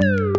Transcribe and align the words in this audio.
Woo! 0.00 0.29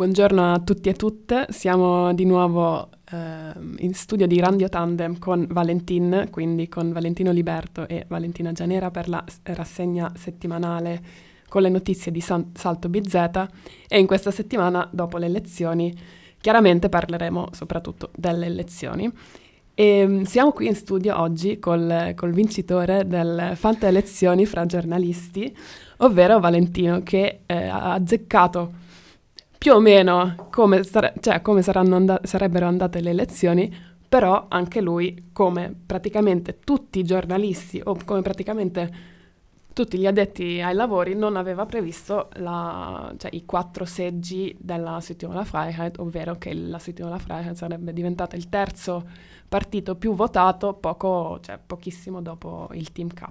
Buongiorno 0.00 0.54
a 0.54 0.60
tutti 0.60 0.88
e 0.88 0.94
tutte, 0.94 1.44
siamo 1.50 2.14
di 2.14 2.24
nuovo 2.24 2.88
ehm, 3.12 3.74
in 3.80 3.92
studio 3.92 4.26
di 4.26 4.40
Radio 4.40 4.70
Tandem 4.70 5.18
con 5.18 5.46
Valentin, 5.50 6.28
quindi 6.30 6.70
con 6.70 6.90
Valentino 6.90 7.32
Liberto 7.32 7.86
e 7.86 8.06
Valentina 8.08 8.50
Gianera 8.52 8.90
per 8.90 9.10
la 9.10 9.22
rassegna 9.42 10.10
settimanale 10.16 11.02
con 11.50 11.60
le 11.60 11.68
notizie 11.68 12.10
di 12.10 12.22
San- 12.22 12.52
Salto 12.54 12.88
BZ 12.88 13.14
e 13.88 13.98
in 13.98 14.06
questa 14.06 14.30
settimana, 14.30 14.88
dopo 14.90 15.18
le 15.18 15.26
elezioni, 15.26 15.94
chiaramente 16.40 16.88
parleremo 16.88 17.48
soprattutto 17.52 18.08
delle 18.16 18.46
elezioni. 18.46 19.12
E 19.74 20.06
mm, 20.06 20.22
siamo 20.22 20.52
qui 20.52 20.66
in 20.66 20.76
studio 20.76 21.20
oggi 21.20 21.58
col, 21.58 22.14
col 22.16 22.32
vincitore 22.32 23.06
del 23.06 23.52
Fante 23.54 23.86
Elezioni 23.86 24.46
fra 24.46 24.64
giornalisti, 24.64 25.54
ovvero 25.98 26.40
Valentino, 26.40 27.02
che 27.02 27.40
eh, 27.44 27.66
ha 27.66 27.92
azzeccato 27.92 28.88
più 29.60 29.74
o 29.74 29.78
meno 29.80 30.46
come, 30.50 30.82
sare- 30.84 31.12
cioè, 31.20 31.42
come 31.42 31.60
and- 31.62 32.22
sarebbero 32.24 32.66
andate 32.66 33.02
le 33.02 33.10
elezioni, 33.10 33.70
però 34.08 34.46
anche 34.48 34.80
lui, 34.80 35.28
come 35.34 35.74
praticamente 35.84 36.60
tutti 36.60 36.98
i 36.98 37.04
giornalisti 37.04 37.78
o 37.84 37.94
come 38.06 38.22
praticamente 38.22 38.90
tutti 39.74 39.98
gli 39.98 40.06
addetti 40.06 40.62
ai 40.62 40.72
lavori, 40.74 41.14
non 41.14 41.36
aveva 41.36 41.66
previsto 41.66 42.30
la- 42.36 43.12
cioè, 43.18 43.30
i 43.34 43.44
quattro 43.44 43.84
seggi 43.84 44.56
della 44.58 44.98
Südtiroler 44.98 45.44
Freiheit, 45.44 45.98
ovvero 45.98 46.36
che 46.38 46.54
la 46.54 46.78
Südtiroler 46.78 47.20
Freiheit 47.20 47.54
sarebbe 47.54 47.92
diventata 47.92 48.36
il 48.36 48.48
terzo 48.48 49.06
partito 49.46 49.94
più 49.94 50.14
votato 50.14 50.72
poco, 50.72 51.38
cioè, 51.42 51.58
pochissimo 51.64 52.22
dopo 52.22 52.70
il 52.72 52.92
Team 52.92 53.08
K. 53.08 53.24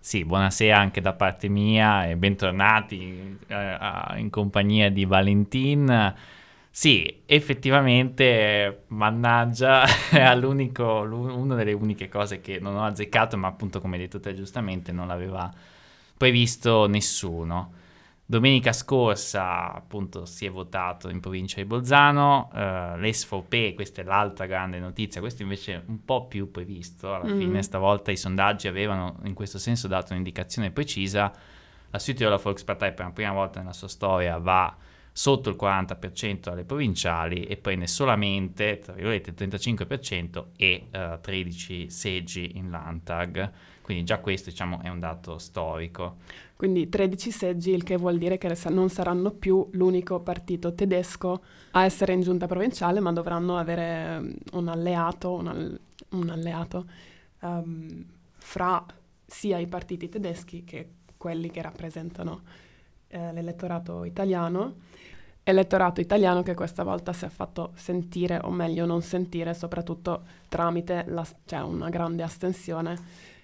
Sì, 0.00 0.24
buonasera 0.24 0.78
anche 0.78 1.00
da 1.00 1.12
parte 1.12 1.48
mia 1.48 2.06
e 2.08 2.16
bentornati 2.16 3.36
eh, 3.48 3.76
in 4.16 4.30
compagnia 4.30 4.90
di 4.90 5.04
Valentin. 5.04 6.14
Sì, 6.70 7.22
effettivamente, 7.26 8.84
mannaggia, 8.88 9.84
è 10.10 10.20
una 11.10 11.54
delle 11.56 11.72
uniche 11.72 12.08
cose 12.08 12.40
che 12.40 12.58
non 12.60 12.76
ho 12.76 12.84
azzeccato, 12.84 13.36
ma 13.36 13.48
appunto 13.48 13.80
come 13.80 13.96
hai 13.96 14.02
detto 14.02 14.20
te 14.20 14.34
giustamente 14.34 14.92
non 14.92 15.08
l'aveva 15.08 15.52
previsto 16.16 16.86
nessuno. 16.86 17.72
Domenica 18.30 18.74
scorsa 18.74 19.72
appunto 19.72 20.26
si 20.26 20.44
è 20.44 20.50
votato 20.50 21.08
in 21.08 21.18
provincia 21.18 21.62
di 21.62 21.64
Bolzano, 21.66 22.50
eh, 22.54 22.98
l'SVP, 22.98 23.72
questa 23.74 24.02
è 24.02 24.04
l'altra 24.04 24.44
grande 24.44 24.78
notizia, 24.78 25.22
questo 25.22 25.40
invece 25.40 25.74
è 25.76 25.82
un 25.86 26.04
po' 26.04 26.26
più 26.26 26.50
previsto, 26.50 27.14
alla 27.14 27.24
Mm. 27.32 27.38
fine 27.38 27.62
stavolta 27.62 28.10
i 28.10 28.18
sondaggi 28.18 28.68
avevano 28.68 29.16
in 29.24 29.32
questo 29.32 29.58
senso 29.58 29.88
dato 29.88 30.12
un'indicazione 30.12 30.70
precisa, 30.70 31.32
la 31.88 31.98
Südtiroler 31.98 32.38
Volkspartei 32.38 32.92
per 32.92 33.06
la 33.06 33.12
prima 33.12 33.32
volta 33.32 33.60
nella 33.60 33.72
sua 33.72 33.88
storia 33.88 34.36
va 34.36 34.76
sotto 35.10 35.48
il 35.48 35.56
40% 35.58 36.50
alle 36.50 36.64
provinciali 36.64 37.44
e 37.44 37.56
prende 37.56 37.86
solamente, 37.86 38.78
tra 38.78 38.92
virgolette, 38.92 39.30
il 39.30 39.36
35% 39.36 40.48
e 40.54 40.88
eh, 40.90 41.18
13 41.18 41.88
seggi 41.88 42.58
in 42.58 42.68
Landtag, 42.70 43.50
quindi 43.88 44.04
già 44.04 44.18
questo 44.18 44.50
diciamo 44.50 44.82
è 44.82 44.90
un 44.90 45.00
dato 45.00 45.38
storico. 45.38 46.16
Quindi 46.56 46.90
13 46.90 47.30
seggi, 47.30 47.70
il 47.70 47.84
che 47.84 47.96
vuol 47.96 48.18
dire 48.18 48.36
che 48.36 48.54
non 48.68 48.90
saranno 48.90 49.30
più 49.30 49.66
l'unico 49.72 50.20
partito 50.20 50.74
tedesco 50.74 51.42
a 51.70 51.84
essere 51.84 52.12
in 52.12 52.20
giunta 52.20 52.46
provinciale, 52.46 53.00
ma 53.00 53.12
dovranno 53.12 53.56
avere 53.56 54.20
mm, 54.20 54.30
un 54.52 54.68
alleato, 54.68 55.32
un, 55.32 55.46
al- 55.46 55.80
un 56.10 56.28
alleato 56.28 56.84
ehm, 57.40 58.04
fra 58.36 58.84
sia 59.24 59.56
i 59.56 59.66
partiti 59.66 60.10
tedeschi 60.10 60.64
che 60.64 60.90
quelli 61.16 61.50
che 61.50 61.62
rappresentano 61.62 62.42
eh, 63.08 63.32
l'elettorato 63.32 64.04
italiano. 64.04 64.74
Elettorato 65.42 66.02
italiano 66.02 66.42
che 66.42 66.52
questa 66.52 66.82
volta 66.82 67.14
si 67.14 67.24
è 67.24 67.30
fatto 67.30 67.72
sentire, 67.74 68.38
o 68.42 68.50
meglio 68.50 68.84
non 68.84 69.00
sentire, 69.00 69.54
soprattutto 69.54 70.24
tramite 70.50 71.06
la- 71.08 71.26
cioè 71.46 71.60
una 71.60 71.88
grande 71.88 72.22
astensione 72.22 73.36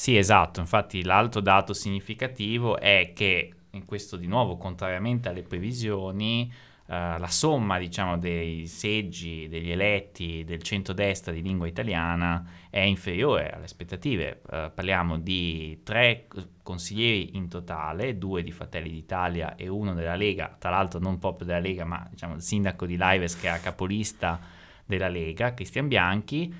Sì, 0.00 0.16
esatto, 0.16 0.60
infatti 0.60 1.04
l'altro 1.04 1.42
dato 1.42 1.74
significativo 1.74 2.78
è 2.78 3.12
che 3.14 3.52
in 3.72 3.84
questo 3.84 4.16
di 4.16 4.26
nuovo, 4.26 4.56
contrariamente 4.56 5.28
alle 5.28 5.42
previsioni, 5.42 6.50
eh, 6.86 7.18
la 7.18 7.26
somma 7.26 7.78
diciamo 7.78 8.16
dei 8.16 8.66
seggi 8.66 9.46
degli 9.46 9.70
eletti 9.70 10.42
del 10.42 10.62
centrodestra 10.62 11.34
di 11.34 11.42
lingua 11.42 11.66
italiana 11.66 12.42
è 12.70 12.78
inferiore 12.78 13.50
alle 13.50 13.64
aspettative. 13.64 14.40
Eh, 14.50 14.70
parliamo 14.74 15.18
di 15.18 15.80
tre 15.84 16.28
consiglieri 16.62 17.36
in 17.36 17.50
totale, 17.50 18.16
due 18.16 18.42
di 18.42 18.52
Fratelli 18.52 18.90
d'Italia 18.90 19.54
e 19.54 19.68
uno 19.68 19.92
della 19.92 20.16
Lega, 20.16 20.56
tra 20.58 20.70
l'altro 20.70 20.98
non 20.98 21.18
proprio 21.18 21.46
della 21.46 21.58
Lega, 21.58 21.84
ma 21.84 22.06
diciamo 22.08 22.36
il 22.36 22.42
sindaco 22.42 22.86
di 22.86 22.96
Laives 22.96 23.38
che 23.38 23.48
era 23.48 23.58
capolista 23.58 24.40
della 24.86 25.08
Lega, 25.08 25.54
Cristian 25.54 25.88
Bianchi, 25.88 26.52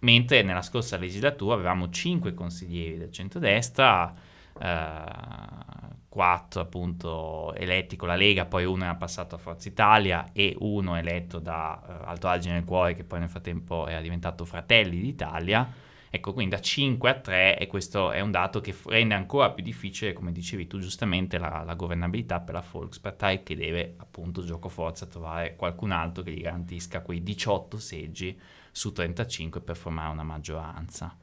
mentre 0.00 0.42
nella 0.42 0.62
scorsa 0.62 0.96
legislatura 0.96 1.54
avevamo 1.54 1.88
5 1.88 2.34
consiglieri 2.34 2.98
del 2.98 3.10
centrodestra, 3.10 4.14
4 4.58 6.60
appunto 6.60 7.54
eletti 7.54 7.94
con 7.94 8.08
la 8.08 8.16
Lega, 8.16 8.44
poi 8.44 8.64
uno 8.64 8.84
era 8.84 8.96
passato 8.96 9.36
a 9.36 9.38
Forza 9.38 9.68
Italia 9.68 10.30
e 10.32 10.56
uno 10.58 10.96
eletto 10.96 11.38
da 11.38 11.80
eh, 11.80 12.06
Alto 12.06 12.26
Adige 12.26 12.50
nel 12.50 12.64
Cuore 12.64 12.94
che 12.94 13.04
poi 13.04 13.20
nel 13.20 13.28
frattempo 13.28 13.86
era 13.86 14.00
diventato 14.00 14.44
Fratelli 14.44 15.00
d'Italia. 15.00 15.86
Ecco, 16.10 16.32
quindi 16.32 16.56
da 16.56 16.60
5 16.60 17.10
a 17.10 17.14
3 17.14 17.58
e 17.58 17.66
questo 17.66 18.10
è 18.10 18.20
un 18.20 18.30
dato 18.30 18.60
che 18.60 18.74
rende 18.86 19.14
ancora 19.14 19.50
più 19.50 19.62
difficile, 19.62 20.14
come 20.14 20.32
dicevi 20.32 20.66
tu 20.66 20.78
giustamente, 20.78 21.38
la, 21.38 21.62
la 21.64 21.74
governabilità 21.74 22.40
per 22.40 22.54
la 22.54 22.64
Volkspartei 22.68 23.42
che 23.42 23.54
deve 23.54 23.94
appunto 23.98 24.42
gioco 24.42 24.70
forza 24.70 25.06
trovare 25.06 25.54
qualcun 25.54 25.90
altro 25.90 26.22
che 26.22 26.32
gli 26.32 26.40
garantisca 26.40 27.02
quei 27.02 27.22
18 27.22 27.78
seggi 27.78 28.40
su 28.72 28.92
35 28.92 29.60
per 29.60 29.76
formare 29.76 30.12
una 30.12 30.22
maggioranza. 30.22 31.16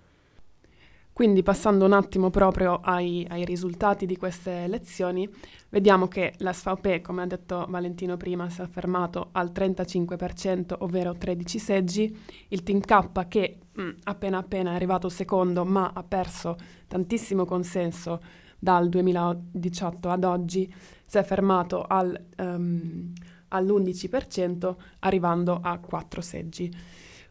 Quindi 1.15 1.43
passando 1.43 1.85
un 1.85 1.93
attimo 1.93 2.29
proprio 2.29 2.81
ai, 2.83 3.25
ai 3.29 3.45
risultati 3.45 4.05
di 4.05 4.17
queste 4.17 4.63
elezioni, 4.63 5.25
vediamo 5.69 6.09
che 6.09 6.33
la 6.39 6.51
SVP, 6.51 6.99
come 6.99 7.21
ha 7.21 7.25
detto 7.25 7.65
Valentino 7.69 8.17
prima, 8.17 8.49
si 8.49 8.61
è 8.61 8.67
fermato 8.67 9.29
al 9.31 9.51
35%, 9.53 10.75
ovvero 10.79 11.13
13 11.13 11.57
seggi, 11.57 12.19
il 12.49 12.63
Team 12.63 12.81
K 12.81 13.27
che 13.29 13.59
mh, 13.71 13.89
appena 14.03 14.39
appena 14.39 14.71
è 14.71 14.75
arrivato 14.75 15.07
secondo 15.07 15.63
ma 15.63 15.93
ha 15.93 16.03
perso 16.03 16.57
tantissimo 16.85 17.45
consenso 17.45 18.21
dal 18.59 18.89
2018 18.89 20.09
ad 20.09 20.23
oggi, 20.25 20.73
si 21.05 21.17
è 21.17 21.23
fermato 21.23 21.83
al 21.83 22.25
ehm, 22.35 23.13
all'11%, 23.55 24.75
arrivando 24.99 25.59
a 25.61 25.77
4 25.79 26.21
seggi. 26.21 26.69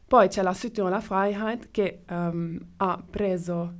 Poi 0.06 0.28
c'è 0.28 0.42
la 0.42 0.54
la 0.88 1.00
Freiheit 1.00 1.70
che 1.70 2.02
um, 2.08 2.58
ha, 2.76 3.02
preso, 3.08 3.74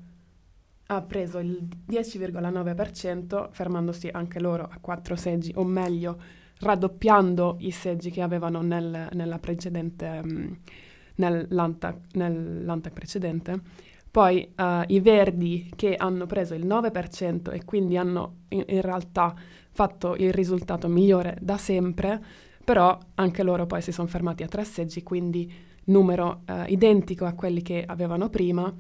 ha 0.87 1.03
preso 1.03 1.39
il 1.39 1.69
10,9%, 1.89 3.49
fermandosi 3.51 4.09
anche 4.11 4.41
loro 4.41 4.65
a 4.65 4.79
4 4.81 5.17
seggi, 5.17 5.53
o 5.55 5.65
meglio, 5.65 6.19
raddoppiando 6.61 7.57
i 7.61 7.71
seggi 7.71 8.11
che 8.11 8.23
avevano 8.23 8.63
nel, 8.63 9.09
nella 9.13 9.39
precedente, 9.39 10.21
um, 10.25 10.59
nell'Antag, 11.17 12.01
nell'Antag 12.13 12.93
precedente. 12.93 13.61
Poi 14.11 14.53
uh, 14.57 14.83
i 14.87 15.01
Verdi 15.01 15.73
che 15.75 15.97
hanno 15.97 16.27
preso 16.27 16.55
il 16.55 16.67
9% 16.67 17.53
e 17.53 17.65
quindi 17.65 17.97
hanno 17.97 18.43
in, 18.51 18.63
in 18.69 18.81
realtà 18.81 19.35
fatto 19.71 20.15
il 20.15 20.33
risultato 20.33 20.89
migliore 20.89 21.37
da 21.41 21.59
sempre, 21.59 22.23
però 22.65 22.97
anche 23.17 23.43
loro 23.43 23.67
poi 23.67 23.83
si 23.83 23.91
sono 23.91 24.07
fermati 24.07 24.45
a 24.45 24.49
tre 24.49 24.65
seggi, 24.65 25.03
quindi 25.03 25.53
numero 25.87 26.43
uh, 26.47 26.65
identico 26.67 27.25
a 27.25 27.33
quelli 27.35 27.63
che 27.63 27.85
avevano 27.87 28.29
prima, 28.29 28.73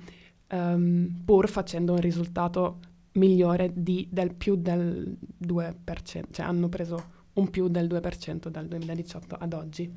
um, 0.50 1.22
pur 1.24 1.48
facendo 1.48 1.92
un 1.92 2.00
risultato 2.00 2.78
migliore 3.12 3.72
di, 3.74 4.08
del 4.10 4.34
più 4.34 4.56
del 4.56 5.16
2%, 5.42 5.74
cioè 6.30 6.46
hanno 6.46 6.68
preso 6.68 7.12
un 7.34 7.50
più 7.50 7.68
del 7.68 7.86
2% 7.86 8.48
dal 8.48 8.66
2018 8.66 9.36
ad 9.36 9.52
oggi. 9.52 9.92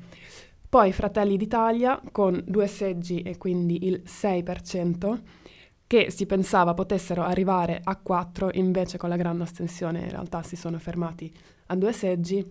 Poi 0.68 0.92
Fratelli 0.92 1.36
d'Italia 1.36 2.00
con 2.12 2.42
due 2.46 2.66
seggi 2.66 3.22
e 3.22 3.38
quindi 3.38 3.86
il 3.86 4.02
6%, 4.04 5.20
che 5.86 6.10
si 6.10 6.26
pensava 6.26 6.74
potessero 6.74 7.22
arrivare 7.22 7.80
a 7.82 7.96
4, 7.96 8.50
invece 8.52 8.98
con 8.98 9.08
la 9.08 9.16
grande 9.16 9.44
astensione 9.44 10.00
in 10.00 10.10
realtà 10.10 10.42
si 10.42 10.56
sono 10.56 10.78
fermati 10.78 11.32
a 11.66 11.76
due 11.76 11.92
seggi. 11.92 12.46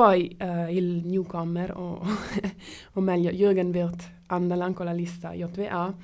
Poi 0.00 0.34
eh, 0.38 0.74
il 0.74 1.02
newcomer, 1.04 1.76
o, 1.76 2.00
o 2.94 3.00
meglio 3.02 3.30
Jürgen 3.32 3.68
Wirth, 3.70 4.10
Andalan 4.28 4.72
con 4.72 4.86
la 4.86 4.92
lista 4.92 5.32
JVA, 5.32 5.94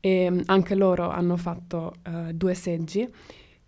e 0.00 0.28
mm, 0.28 0.40
anche 0.46 0.74
loro 0.74 1.08
hanno 1.08 1.36
fatto 1.36 1.94
eh, 2.02 2.34
due 2.34 2.54
seggi 2.54 3.08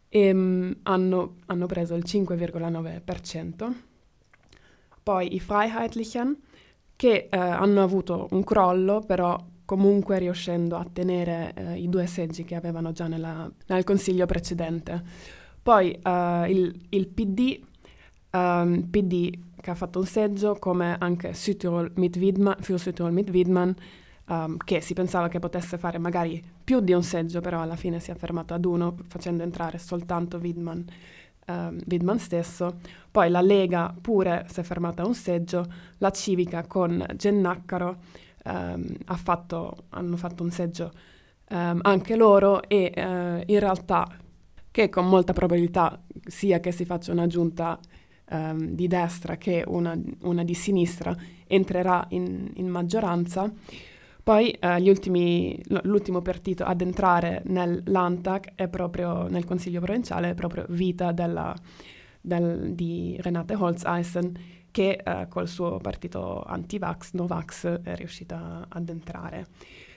e 0.08 0.30
um, 0.32 0.74
hanno, 0.82 1.36
hanno, 1.46 1.66
preso 1.66 1.94
il 1.94 2.02
5,9%. 2.04 3.72
Poi 5.04 5.34
i 5.36 5.38
Freiheitlichen, 5.38 6.36
che 6.96 7.28
eh, 7.30 7.36
hanno 7.38 7.84
avuto 7.84 8.26
un 8.32 8.42
crollo, 8.42 9.04
però 9.06 9.38
comunque 9.64 10.18
riuscendo 10.18 10.74
a 10.78 10.86
tenere 10.92 11.52
eh, 11.54 11.78
i 11.78 11.88
due 11.88 12.08
seggi 12.08 12.42
che 12.42 12.56
avevano 12.56 12.90
già 12.90 13.06
nella, 13.06 13.48
nel 13.68 13.84
consiglio 13.84 14.26
precedente. 14.26 15.00
Poi 15.62 15.92
eh, 15.92 16.46
il, 16.48 16.86
il 16.88 17.06
PD, 17.06 17.60
um, 18.32 18.40
ehm, 18.40 18.88
PD, 18.90 19.48
che 19.60 19.70
ha 19.70 19.74
fatto 19.74 19.98
un 19.98 20.06
seggio, 20.06 20.56
come 20.58 20.96
anche 20.98 21.34
Südtirol 21.34 21.92
mit 21.96 22.16
Widman, 22.16 22.56
Südtirol 22.60 23.12
mit 23.12 23.30
Widman, 23.30 23.74
um, 24.28 24.56
che 24.56 24.80
si 24.80 24.94
pensava 24.94 25.28
che 25.28 25.38
potesse 25.38 25.78
fare 25.78 25.98
magari 25.98 26.42
più 26.64 26.80
di 26.80 26.92
un 26.92 27.02
seggio, 27.02 27.40
però 27.40 27.62
alla 27.62 27.76
fine 27.76 28.00
si 28.00 28.10
è 28.10 28.14
fermato 28.14 28.54
ad 28.54 28.64
uno, 28.64 28.96
facendo 29.08 29.42
entrare 29.42 29.78
soltanto 29.78 30.38
Widman, 30.38 30.84
um, 31.46 31.78
Widman 31.86 32.18
stesso. 32.18 32.78
Poi 33.10 33.28
la 33.28 33.40
Lega 33.40 33.94
pure 34.00 34.46
si 34.48 34.60
è 34.60 34.62
fermata 34.62 35.02
a 35.02 35.06
un 35.06 35.14
seggio, 35.14 35.66
la 35.98 36.10
Civica 36.10 36.66
con 36.66 37.04
Gennaccaro 37.14 37.98
um, 38.44 38.86
ha 39.04 39.16
fatto, 39.16 39.84
hanno 39.90 40.16
fatto 40.16 40.42
un 40.42 40.50
seggio 40.50 40.92
anche 41.52 42.14
loro 42.14 42.62
e 42.68 42.92
uh, 42.94 43.42
in 43.44 43.58
realtà 43.58 44.06
che 44.70 44.88
con 44.88 45.08
molta 45.08 45.32
probabilità 45.32 46.00
sia 46.24 46.60
che 46.60 46.70
si 46.70 46.84
faccia 46.84 47.10
una 47.10 47.26
giunta 47.26 47.76
um, 48.30 48.70
di 48.70 48.86
destra 48.86 49.36
che 49.36 49.64
una, 49.66 49.98
una, 50.22 50.44
di 50.44 50.54
sinistra 50.54 51.16
entrerà 51.46 52.06
in, 52.10 52.50
in 52.54 52.68
maggioranza. 52.68 53.52
Poi 54.22 54.50
eh, 54.50 54.88
ultimi, 54.88 55.60
l'ultimo 55.82 56.20
partito 56.20 56.64
ad 56.64 56.80
entrare 56.80 57.42
nell'ANTAC 57.46 58.52
è 58.54 58.68
proprio 58.68 59.26
nel 59.28 59.44
Consiglio 59.44 59.80
provinciale, 59.80 60.30
è 60.30 60.34
proprio 60.34 60.66
Vita 60.68 61.10
della, 61.12 61.54
del, 62.20 62.74
di 62.74 63.16
Renate 63.20 63.54
Holzeisen, 63.54 64.32
che 64.70 65.00
eh, 65.02 65.26
col 65.28 65.48
suo 65.48 65.78
partito 65.78 66.42
anti-vax, 66.42 67.12
Novax, 67.14 67.80
è 67.82 67.96
riuscita 67.96 68.66
ad 68.68 68.88
entrare. 68.88 69.46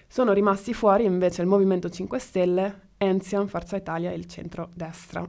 Sono 0.07 0.31
rimasti 0.33 0.73
fuori 0.73 1.05
invece 1.05 1.41
il 1.41 1.47
Movimento 1.47 1.89
5 1.89 2.19
Stelle, 2.19 2.81
Enzian, 2.97 3.47
Forza 3.47 3.75
Italia 3.75 4.11
e 4.11 4.15
il 4.15 4.25
centro-destra. 4.25 5.27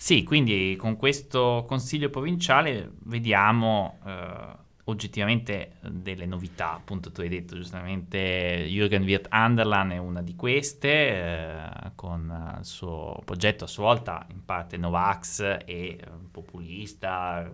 Sì, 0.00 0.22
quindi 0.22 0.76
con 0.78 0.96
questo 0.96 1.64
Consiglio 1.66 2.08
provinciale 2.08 2.92
vediamo... 3.04 3.98
Eh 4.06 4.66
oggettivamente 4.88 5.72
delle 5.82 6.26
novità, 6.26 6.72
appunto 6.72 7.12
tu 7.12 7.20
hai 7.20 7.28
detto 7.28 7.54
giustamente 7.54 8.66
Jürgen 8.68 9.02
Wirth 9.02 9.26
Anderlan 9.28 9.92
è 9.92 9.98
una 9.98 10.22
di 10.22 10.34
queste, 10.34 10.88
eh, 10.88 11.92
con 11.94 12.56
il 12.58 12.64
suo 12.64 13.20
progetto 13.24 13.64
a 13.64 13.66
sua 13.66 13.84
volta 13.84 14.26
in 14.30 14.44
parte 14.44 14.76
Novax 14.76 15.40
e 15.40 15.58
eh, 15.66 15.98
populista, 16.30 17.50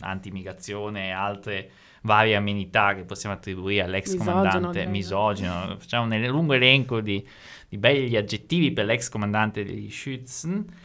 anti-immigrazione 0.00 1.08
e 1.08 1.10
altre 1.10 1.70
varie 2.02 2.34
amenità 2.34 2.94
che 2.94 3.04
possiamo 3.04 3.36
attribuire 3.36 3.84
all'ex 3.84 4.14
misogino, 4.14 4.42
comandante. 4.42 4.86
misogino, 4.86 5.76
facciamo 5.78 6.12
un 6.12 6.26
lungo 6.26 6.54
elenco 6.54 7.00
di, 7.00 7.24
di 7.68 7.78
belli 7.78 8.16
aggettivi 8.16 8.72
per 8.72 8.86
l'ex 8.86 9.08
comandante 9.08 9.64
degli 9.64 9.88
Schützen. 9.88 10.81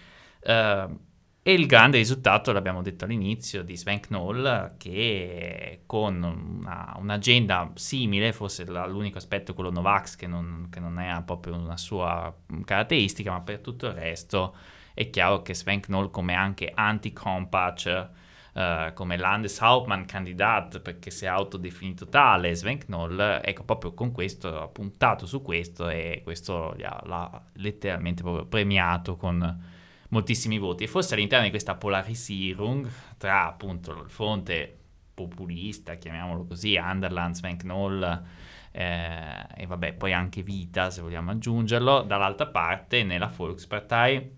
Uh, 0.48 0.98
e 1.42 1.54
il 1.54 1.66
grande 1.66 1.98
risultato, 1.98 2.52
l'abbiamo 2.52 2.82
detto 2.82 3.06
all'inizio, 3.06 3.64
di 3.64 3.78
Sven 3.78 4.02
Knoll, 4.02 4.76
che 4.78 5.82
con 5.86 6.22
una, 6.22 6.94
un'agenda 6.98 7.72
simile, 7.76 8.34
forse 8.34 8.66
la, 8.66 8.86
l'unico 8.86 9.18
aspetto 9.18 9.52
è 9.52 9.56
quello 9.56 9.72
Novax, 9.72 10.16
che 10.16 10.28
non, 10.28 10.68
che 10.70 10.82
non 10.82 11.00
è 11.00 11.22
proprio 11.24 11.56
una 11.56 11.78
sua 11.78 12.34
caratteristica, 12.66 13.32
ma 13.32 13.42
per 13.42 13.60
tutto 13.60 13.88
il 13.88 13.94
resto 13.94 14.56
è 14.94 15.10
chiaro 15.10 15.42
che 15.42 15.54
Sven 15.54 15.80
Knoll, 15.80 16.12
come 16.12 16.34
anche 16.34 16.72
anti-Compatch, 16.74 18.10
Uh, 18.58 18.92
come 18.96 19.18
Landeshauptmann-Kandidat 19.18 20.80
perché 20.80 21.12
si 21.12 21.26
è 21.26 21.28
autodefinito 21.28 22.08
tale, 22.08 22.56
Sven 22.56 22.80
Knoll, 22.80 23.40
ecco 23.44 23.64
proprio 23.64 23.94
con 23.94 24.12
questo 24.12 24.64
ha 24.64 24.68
puntato 24.68 25.28
su 25.28 25.44
questo 25.44 25.88
e 25.90 26.22
questo 26.24 26.74
l'ha, 26.76 27.00
l'ha 27.06 27.44
letteralmente 27.54 28.24
premiato 28.50 29.16
con 29.16 29.76
moltissimi 30.10 30.58
voti. 30.58 30.84
E 30.84 30.88
forse 30.88 31.14
all'interno 31.14 31.46
di 31.46 31.52
questa 31.52 31.76
polarisierung 31.76 32.90
tra 33.18 33.48
appunto 33.48 33.92
il 33.92 34.10
fronte 34.10 34.78
populista, 35.14 35.96
chiamiamolo 35.96 36.46
così, 36.46 36.76
Underland, 36.76 37.34
Sven 37.34 37.58
Knoll 37.58 38.24
eh, 38.72 39.48
e 39.56 39.66
vabbè 39.66 39.94
poi 39.94 40.14
anche 40.14 40.44
Vita 40.44 40.92
se 40.92 41.02
vogliamo 41.02 41.32
aggiungerlo, 41.32 42.04
dall'altra 42.04 42.48
parte 42.48 43.04
nella 43.04 43.32
Volkspartei 43.36 44.36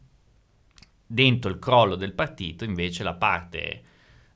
dentro 1.05 1.49
il 1.49 1.59
crollo 1.59 1.95
del 1.95 2.13
partito 2.13 2.63
invece 2.63 3.03
la 3.03 3.15
parte 3.15 3.83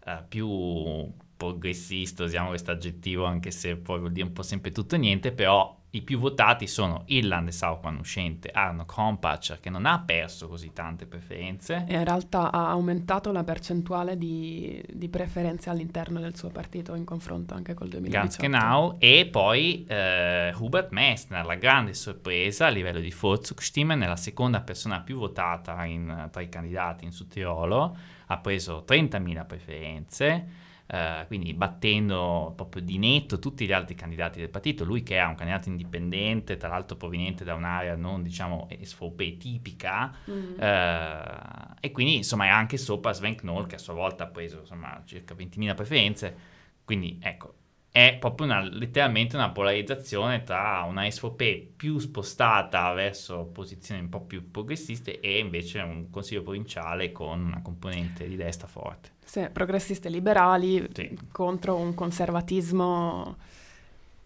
eh, 0.03 0.23
più 0.27 1.09
progressista, 1.37 2.23
usiamo 2.23 2.49
questo 2.49 2.71
aggettivo 2.71 3.25
anche 3.25 3.51
se 3.51 3.77
poi 3.77 3.99
vuol 3.99 4.11
dire 4.11 4.25
un 4.25 4.33
po' 4.33 4.43
sempre 4.43 4.71
tutto 4.71 4.95
e 4.95 4.97
niente, 4.97 5.31
però 5.31 5.79
i 5.95 6.01
più 6.01 6.17
votati 6.17 6.65
sono 6.65 7.03
il 7.07 7.27
Landeshauptmann 7.27 7.99
uscente 7.99 8.49
Arno 8.49 8.83
Krompatcher 8.83 9.59
che 9.59 9.69
non 9.69 9.85
ha 9.85 9.99
perso 9.99 10.47
così 10.47 10.73
tante 10.73 11.05
preferenze. 11.05 11.85
E 11.87 11.93
in 11.93 12.03
realtà 12.03 12.51
ha 12.51 12.69
aumentato 12.69 13.31
la 13.31 13.43
percentuale 13.43 14.17
di, 14.17 14.83
di 14.91 15.07
preferenze 15.07 15.69
all'interno 15.69 16.19
del 16.19 16.35
suo 16.35 16.49
partito 16.49 16.95
in 16.95 17.03
confronto 17.03 17.53
anche 17.53 17.75
col 17.75 17.89
2018. 17.89 18.19
Ganz 18.19 18.37
genau. 18.37 18.95
E 18.97 19.27
poi 19.31 19.85
eh, 19.87 20.51
Hubert 20.57 20.89
Messner, 20.89 21.45
la 21.45 21.55
grande 21.55 21.93
sorpresa 21.93 22.65
a 22.65 22.69
livello 22.69 22.99
di 22.99 23.13
Vorzugstimme, 23.15 23.93
nella 23.93 24.15
seconda 24.15 24.61
persona 24.61 25.01
più 25.01 25.17
votata 25.17 25.85
in, 25.85 26.27
tra 26.31 26.41
i 26.41 26.49
candidati 26.49 27.05
in 27.05 27.11
Sudtirolo, 27.11 27.97
ha 28.25 28.37
preso 28.39 28.83
30.000 28.87 29.45
preferenze 29.45 30.47
Uh, 30.93 31.25
quindi 31.25 31.55
battendo 31.55 32.53
proprio 32.55 32.83
di 32.83 32.99
netto 32.99 33.39
tutti 33.39 33.65
gli 33.65 33.71
altri 33.71 33.95
candidati 33.95 34.37
del 34.37 34.49
partito, 34.49 34.83
lui 34.83 35.01
che 35.01 35.17
è 35.17 35.25
un 35.25 35.33
candidato 35.33 35.67
indipendente, 35.67 36.55
tra 36.55 36.67
l'altro 36.67 36.97
proveniente 36.97 37.43
da 37.43 37.55
un'area 37.55 37.95
non 37.95 38.21
diciamo 38.21 38.67
SVP 38.79 39.37
tipica, 39.37 40.15
mm. 40.29 40.53
uh, 40.53 41.73
e 41.79 41.91
quindi 41.91 42.17
insomma 42.17 42.45
è 42.45 42.49
anche 42.49 42.77
sopra 42.77 43.11
Sven 43.11 43.33
Knoll 43.37 43.65
che 43.65 43.73
a 43.73 43.79
sua 43.79 43.95
volta 43.95 44.25
ha 44.25 44.27
preso 44.27 44.59
insomma 44.59 45.01
circa 45.03 45.33
20.000 45.33 45.73
preferenze, 45.73 46.37
quindi 46.85 47.17
ecco, 47.19 47.55
è 47.93 48.17
proprio 48.19 48.47
una, 48.47 48.59
letteralmente 48.63 49.35
una 49.35 49.51
polarizzazione 49.51 50.41
tra 50.41 50.83
una 50.89 51.07
SVP 51.07 51.75
più 51.75 51.99
spostata 51.99 52.91
verso 52.91 53.43
posizioni 53.45 54.01
un 54.01 54.09
po' 54.09 54.21
più 54.21 54.49
progressiste 54.49 55.19
e 55.19 55.37
invece 55.37 55.79
un 55.81 56.09
consiglio 56.09 56.41
provinciale 56.41 57.11
con 57.11 57.39
una 57.39 57.61
componente 57.61 58.27
di 58.27 58.35
destra 58.35 58.65
forte. 58.65 59.11
Sì, 59.23 59.47
progressiste 59.53 60.09
liberali 60.09 60.89
sì. 60.91 61.15
contro 61.31 61.75
un 61.75 61.93
conservatismo, 61.93 63.37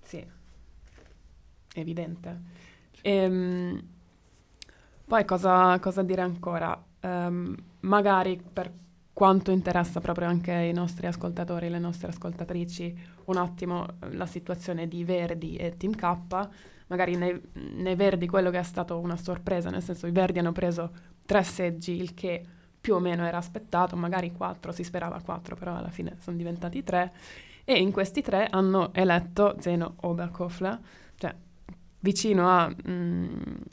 sì, 0.01 0.25
evidente. 1.73 2.39
Ehm, 3.01 3.85
poi 5.03 5.25
cosa, 5.25 5.77
cosa, 5.79 6.03
dire 6.03 6.21
ancora? 6.21 6.81
Um, 7.01 7.53
magari 7.81 8.41
per 8.41 8.71
quanto 9.17 9.49
interessa 9.49 9.99
proprio 9.99 10.27
anche 10.27 10.51
ai 10.51 10.71
nostri 10.73 11.07
ascoltatori 11.07 11.65
e 11.65 11.69
le 11.69 11.79
nostre 11.79 12.09
ascoltatrici 12.09 12.95
un 13.25 13.37
attimo 13.37 13.87
eh, 13.87 14.15
la 14.15 14.27
situazione 14.27 14.87
di 14.87 15.03
Verdi 15.03 15.55
e 15.55 15.75
Team 15.75 15.95
K. 15.95 16.47
Magari 16.85 17.15
nei, 17.15 17.41
nei 17.53 17.95
Verdi 17.95 18.27
quello 18.27 18.51
che 18.51 18.59
è 18.59 18.63
stato 18.63 18.99
una 18.99 19.17
sorpresa, 19.17 19.71
nel 19.71 19.81
senso 19.81 20.05
i 20.05 20.11
Verdi 20.11 20.37
hanno 20.37 20.51
preso 20.51 20.91
tre 21.25 21.41
seggi, 21.41 21.93
il 21.93 22.13
che 22.13 22.45
più 22.79 22.93
o 22.93 22.99
meno 22.99 23.25
era 23.25 23.37
aspettato, 23.37 23.95
magari 23.95 24.31
quattro, 24.31 24.71
si 24.71 24.83
sperava 24.83 25.19
quattro, 25.25 25.55
però 25.55 25.75
alla 25.75 25.89
fine 25.89 26.17
sono 26.19 26.37
diventati 26.37 26.83
tre. 26.83 27.11
E 27.65 27.75
in 27.75 27.91
questi 27.91 28.21
tre 28.21 28.45
hanno 28.47 28.93
eletto 28.93 29.55
Zeno 29.57 29.95
Oberkofler, 30.01 30.79
cioè 31.15 31.33
vicino 32.01 32.47
a 32.47 32.67
mh, 32.67 32.91
mm, 32.91 33.27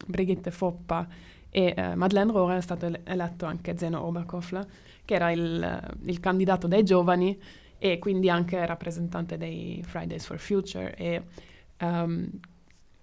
Brigitte 0.07 0.51
Foppa 0.51 1.07
e 1.57 1.73
eh, 1.77 1.95
Madeleine 1.95 2.33
Rohrer 2.33 2.59
è 2.59 2.61
stato 2.61 2.91
eletto 3.05 3.47
anche 3.47 3.79
Zeno 3.79 4.05
Oberkofler 4.05 4.67
che 5.05 5.15
era 5.15 5.31
il, 5.31 5.97
il 6.07 6.19
candidato 6.19 6.67
dei 6.67 6.83
giovani 6.83 7.41
e 7.79 8.01
quindi 8.01 8.29
anche 8.29 8.67
rappresentante 8.67 9.37
dei 9.39 9.81
Fridays 9.87 10.27
for 10.27 10.41
Future 10.41 10.97
e 10.97 11.23
um, 11.81 12.29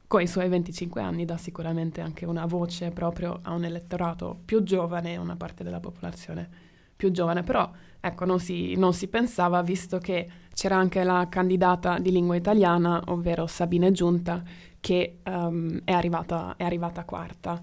con 0.05 0.21
i 0.21 0.27
suoi 0.27 0.49
25 0.49 1.01
anni 1.01 1.23
dà 1.23 1.37
sicuramente 1.37 2.01
anche 2.01 2.25
una 2.25 2.45
voce 2.45 2.91
proprio 2.91 3.39
a 3.41 3.53
un 3.53 3.63
elettorato 3.63 4.37
più 4.43 4.63
giovane, 4.63 5.15
una 5.15 5.37
parte 5.37 5.63
della 5.63 5.79
popolazione 5.79 6.49
più 6.93 7.09
giovane, 7.09 7.43
però 7.43 7.71
ecco 8.01 8.25
non 8.25 8.41
si, 8.41 8.75
non 8.75 8.93
si 8.93 9.07
pensava 9.07 9.61
visto 9.61 9.97
che 9.97 10.27
c'era 10.53 10.75
anche 10.75 11.05
la 11.05 11.27
candidata 11.29 11.99
di 11.99 12.11
lingua 12.11 12.35
italiana, 12.35 13.01
ovvero 13.05 13.47
Sabine 13.47 13.93
Giunta, 13.93 14.43
che 14.81 15.19
um, 15.23 15.79
è, 15.85 15.93
arrivata, 15.93 16.55
è 16.57 16.65
arrivata 16.65 17.05
quarta. 17.05 17.61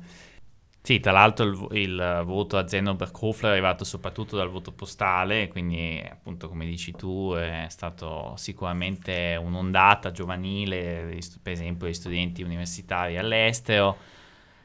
Sì, 0.81 1.01
tra 1.01 1.13
l'altro 1.13 1.45
il, 1.45 1.69
il 1.73 2.23
voto 2.25 2.57
a 2.57 2.67
Zeno 2.67 2.95
Berghofler 2.95 3.51
è 3.51 3.55
arrivato 3.55 3.85
soprattutto 3.85 4.37
dal 4.37 4.49
voto 4.49 4.73
postale, 4.73 5.49
quindi 5.49 6.03
appunto 6.11 6.49
come 6.49 6.65
dici 6.65 6.93
tu 6.93 7.35
è 7.35 7.67
stato 7.69 8.33
sicuramente 8.37 9.39
un'ondata 9.39 10.11
giovanile, 10.13 11.19
per 11.43 11.53
esempio 11.53 11.89
gli 11.89 11.93
studenti 11.93 12.43
universitari 12.43 13.19
all'estero 13.19 13.99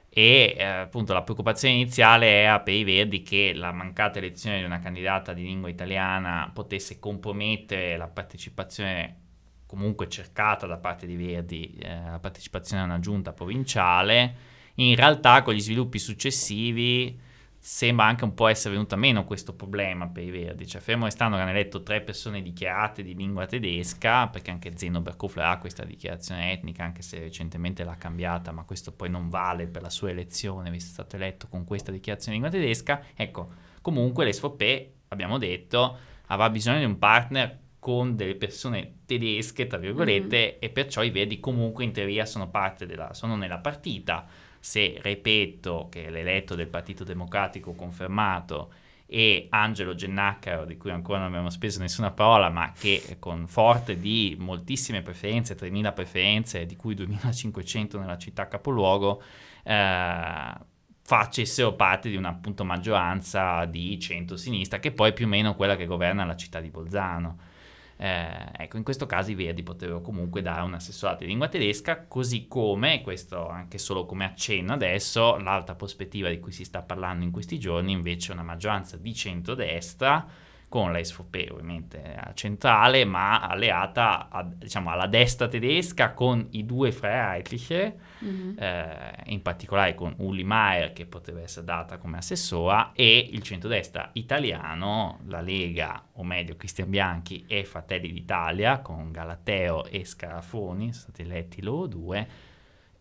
e 0.07 0.55
eh, 0.57 0.63
appunto 0.63 1.11
la 1.11 1.23
preoccupazione 1.23 1.73
iniziale 1.73 2.27
era 2.27 2.59
per 2.61 2.73
i 2.75 2.83
Verdi 2.85 3.23
che 3.23 3.51
la 3.53 3.73
mancata 3.73 4.19
elezione 4.19 4.59
di 4.59 4.63
una 4.63 4.79
candidata 4.79 5.33
di 5.33 5.43
lingua 5.43 5.69
italiana 5.69 6.49
potesse 6.53 6.99
compromettere 6.99 7.97
la 7.97 8.07
partecipazione 8.07 9.17
comunque 9.65 10.07
cercata 10.07 10.67
da 10.67 10.77
parte 10.77 11.05
di 11.05 11.15
Verdi, 11.17 11.75
eh, 11.81 12.01
la 12.11 12.19
partecipazione 12.19 12.83
a 12.83 12.85
una 12.85 12.99
giunta 12.99 13.33
provinciale 13.33 14.52
in 14.75 14.95
realtà 14.95 15.41
con 15.41 15.53
gli 15.53 15.61
sviluppi 15.61 15.99
successivi 15.99 17.19
sembra 17.65 18.07
anche 18.07 18.25
un 18.25 18.33
po' 18.33 18.47
essere 18.47 18.73
venuto 18.73 18.95
a 18.95 18.97
meno 18.97 19.23
questo 19.23 19.53
problema 19.53 20.09
per 20.09 20.23
i 20.23 20.31
Verdi, 20.31 20.67
cioè 20.67 20.81
fermo 20.81 21.05
restando 21.05 21.37
che 21.37 21.43
hanno 21.43 21.51
eletto 21.51 21.81
tre 21.81 22.01
persone 22.01 22.41
dichiarate 22.41 23.03
di 23.03 23.15
lingua 23.15 23.45
tedesca, 23.45 24.27
perché 24.27 24.51
anche 24.51 24.73
Zeno 24.75 24.99
Berkofler 24.99 25.45
ha 25.45 25.57
questa 25.57 25.85
dichiarazione 25.85 26.51
etnica, 26.51 26.83
anche 26.83 27.01
se 27.01 27.19
recentemente 27.19 27.85
l'ha 27.85 27.95
cambiata, 27.95 28.51
ma 28.51 28.65
questo 28.65 28.91
poi 28.91 29.09
non 29.09 29.29
vale 29.29 29.67
per 29.67 29.81
la 29.81 29.89
sua 29.89 30.09
elezione, 30.09 30.69
visto 30.71 30.89
è 30.89 30.93
stato 30.93 31.15
eletto 31.15 31.47
con 31.47 31.63
questa 31.63 31.93
dichiarazione 31.93 32.37
di 32.37 32.43
lingua 32.43 32.59
tedesca, 32.59 33.01
ecco, 33.15 33.49
comunque 33.79 34.27
l'SVP, 34.27 34.87
abbiamo 35.07 35.37
detto, 35.37 35.97
avrà 36.27 36.49
bisogno 36.49 36.79
di 36.79 36.85
un 36.85 36.97
partner 36.97 37.59
con 37.79 38.17
delle 38.17 38.35
persone 38.35 38.95
tedesche, 39.05 39.67
tra 39.67 39.77
virgolette, 39.77 40.55
mm. 40.55 40.57
e 40.59 40.69
perciò 40.69 41.01
i 41.01 41.11
Verdi 41.11 41.39
comunque 41.39 41.85
in 41.85 41.93
teoria 41.93 42.25
sono 42.25 42.49
parte 42.49 42.85
della, 42.85 43.13
sono 43.13 43.37
nella 43.37 43.59
partita, 43.59 44.25
se 44.63 44.97
Repetto, 45.01 45.89
che 45.91 46.05
è 46.05 46.09
l'eletto 46.09 46.55
del 46.55 46.69
Partito 46.69 47.03
Democratico 47.03 47.73
confermato, 47.73 48.71
e 49.05 49.47
Angelo 49.49 49.93
Gennaccaro, 49.93 50.63
di 50.63 50.77
cui 50.77 50.89
ancora 50.89 51.19
non 51.19 51.27
abbiamo 51.27 51.49
speso 51.49 51.81
nessuna 51.81 52.11
parola, 52.11 52.49
ma 52.49 52.71
che 52.71 53.17
con 53.19 53.45
forte 53.47 53.99
di 53.99 54.37
moltissime 54.39 55.01
preferenze, 55.01 55.57
3.000 55.57 55.93
preferenze, 55.93 56.65
di 56.65 56.77
cui 56.77 56.95
2.500 56.95 57.99
nella 57.99 58.17
città 58.17 58.47
capoluogo, 58.47 59.21
eh, 59.63 60.53
facessero 61.01 61.73
parte 61.73 62.09
di 62.09 62.15
una 62.15 62.29
appunto, 62.29 62.63
maggioranza 62.63 63.65
di 63.65 63.99
centro-sinistra, 63.99 64.79
che 64.79 64.93
poi 64.93 65.09
è 65.09 65.13
più 65.13 65.25
o 65.25 65.27
meno 65.29 65.55
quella 65.55 65.75
che 65.75 65.85
governa 65.85 66.23
la 66.23 66.37
città 66.37 66.61
di 66.61 66.69
Bolzano. 66.69 67.51
Eh, 67.97 68.49
ecco, 68.57 68.77
in 68.77 68.83
questo 68.83 69.05
caso 69.05 69.31
i 69.31 69.35
Verdi 69.35 69.63
potrebbero 69.63 70.01
comunque 70.01 70.41
dare 70.41 70.61
un 70.61 70.73
assessorato 70.73 71.19
di 71.19 71.27
lingua 71.27 71.47
tedesca, 71.47 72.05
così 72.07 72.47
come, 72.47 73.01
questo 73.01 73.47
anche 73.47 73.77
solo 73.77 74.05
come 74.05 74.25
accenno 74.25 74.73
adesso, 74.73 75.37
l'altra 75.37 75.75
prospettiva 75.75 76.29
di 76.29 76.39
cui 76.39 76.51
si 76.51 76.63
sta 76.63 76.81
parlando 76.81 77.23
in 77.23 77.31
questi 77.31 77.59
giorni 77.59 77.91
invece 77.91 78.31
è 78.31 78.33
una 78.33 78.43
maggioranza 78.43 78.97
di 78.97 79.13
centrodestra 79.13 80.27
con 80.73 80.91
la 80.91 81.03
SVP 81.03 81.49
ovviamente 81.51 82.31
centrale, 82.33 83.05
ma 83.05 83.41
alleata 83.41 84.27
a, 84.27 84.41
diciamo, 84.41 84.89
alla 84.89 85.05
destra 85.05 85.47
tedesca 85.47 86.13
con 86.13 86.47
i 86.49 86.65
due 86.65 86.91
Freiheitliche, 86.91 87.95
mm-hmm. 88.23 88.57
eh, 88.57 89.13
in 89.25 89.43
particolare 89.43 89.93
con 89.93 90.15
Uli 90.17 90.43
Maier 90.43 90.91
che 90.91 91.05
potrebbe 91.05 91.43
essere 91.43 91.63
data 91.63 91.99
come 91.99 92.17
assessora 92.17 92.91
e 92.93 93.19
il 93.19 93.43
centrodestra 93.43 94.09
italiano, 94.13 95.19
la 95.27 95.41
Lega, 95.41 96.05
o 96.13 96.23
meglio 96.23 96.55
Cristian 96.55 96.89
Bianchi 96.89 97.45
e 97.47 97.65
Fratelli 97.65 98.11
d'Italia 98.11 98.79
con 98.79 99.11
Galateo 99.11 99.85
e 99.85 100.03
Scarafoni, 100.03 100.91
sono 100.91 101.13
stati 101.13 101.21
eletti 101.21 101.61
loro 101.61 101.85
due, 101.85 102.27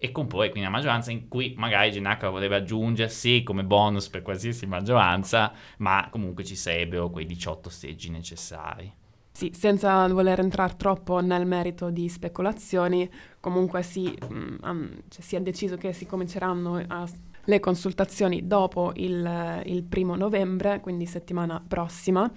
e 0.04 0.10
comporre 0.10 0.50
quindi 0.50 0.66
una 0.68 0.76
maggioranza 0.76 1.12
in 1.12 1.28
cui 1.28 1.54
magari 1.56 1.92
Genacca 1.92 2.28
vorrebbe 2.28 2.56
aggiungersi 2.56 3.44
come 3.44 3.62
bonus 3.62 4.08
per 4.08 4.22
qualsiasi 4.22 4.66
maggioranza, 4.66 5.52
ma 5.76 6.08
comunque 6.10 6.42
ci 6.42 6.56
sarebbero 6.56 7.08
quei 7.08 7.24
18 7.24 7.70
seggi 7.70 8.10
necessari. 8.10 8.92
Sì, 9.30 9.52
senza 9.54 10.08
voler 10.08 10.40
entrare 10.40 10.74
troppo 10.76 11.20
nel 11.20 11.46
merito 11.46 11.90
di 11.90 12.08
speculazioni, 12.08 13.08
comunque 13.38 13.84
si, 13.84 14.12
mh, 14.28 14.56
mm, 14.66 14.92
cioè 15.08 15.20
si 15.20 15.36
è 15.36 15.40
deciso 15.40 15.76
che 15.76 15.92
si 15.92 16.04
cominceranno 16.04 16.82
a, 16.84 17.08
le 17.44 17.60
consultazioni 17.60 18.48
dopo 18.48 18.90
il, 18.96 19.62
il, 19.66 19.84
primo 19.84 20.16
novembre, 20.16 20.80
quindi 20.80 21.06
settimana 21.06 21.62
prossima. 21.64 22.28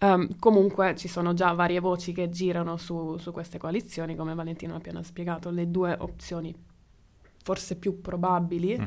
Um, 0.00 0.36
comunque 0.38 0.94
ci 0.96 1.08
sono 1.08 1.32
già 1.32 1.52
varie 1.52 1.80
voci 1.80 2.12
che 2.12 2.28
girano 2.28 2.76
su, 2.76 3.16
su 3.16 3.32
queste 3.32 3.56
coalizioni, 3.56 4.14
come 4.14 4.34
Valentino 4.34 4.74
ha 4.74 4.76
appena 4.76 5.02
spiegato, 5.02 5.48
le 5.48 5.70
due 5.70 5.96
opzioni 5.98 6.54
forse 7.42 7.76
più 7.76 8.00
probabili. 8.00 8.74
Uh-huh. 8.74 8.86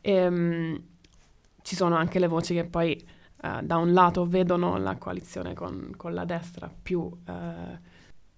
E, 0.00 0.26
um, 0.26 0.82
ci 1.62 1.76
sono 1.76 1.96
anche 1.96 2.18
le 2.18 2.26
voci 2.26 2.54
che 2.54 2.64
poi 2.64 3.00
uh, 3.42 3.62
da 3.62 3.76
un 3.76 3.92
lato 3.92 4.26
vedono 4.26 4.78
la 4.78 4.96
coalizione 4.96 5.54
con, 5.54 5.92
con 5.96 6.14
la 6.14 6.24
destra 6.24 6.72
più 6.82 7.00
uh, 7.00 7.78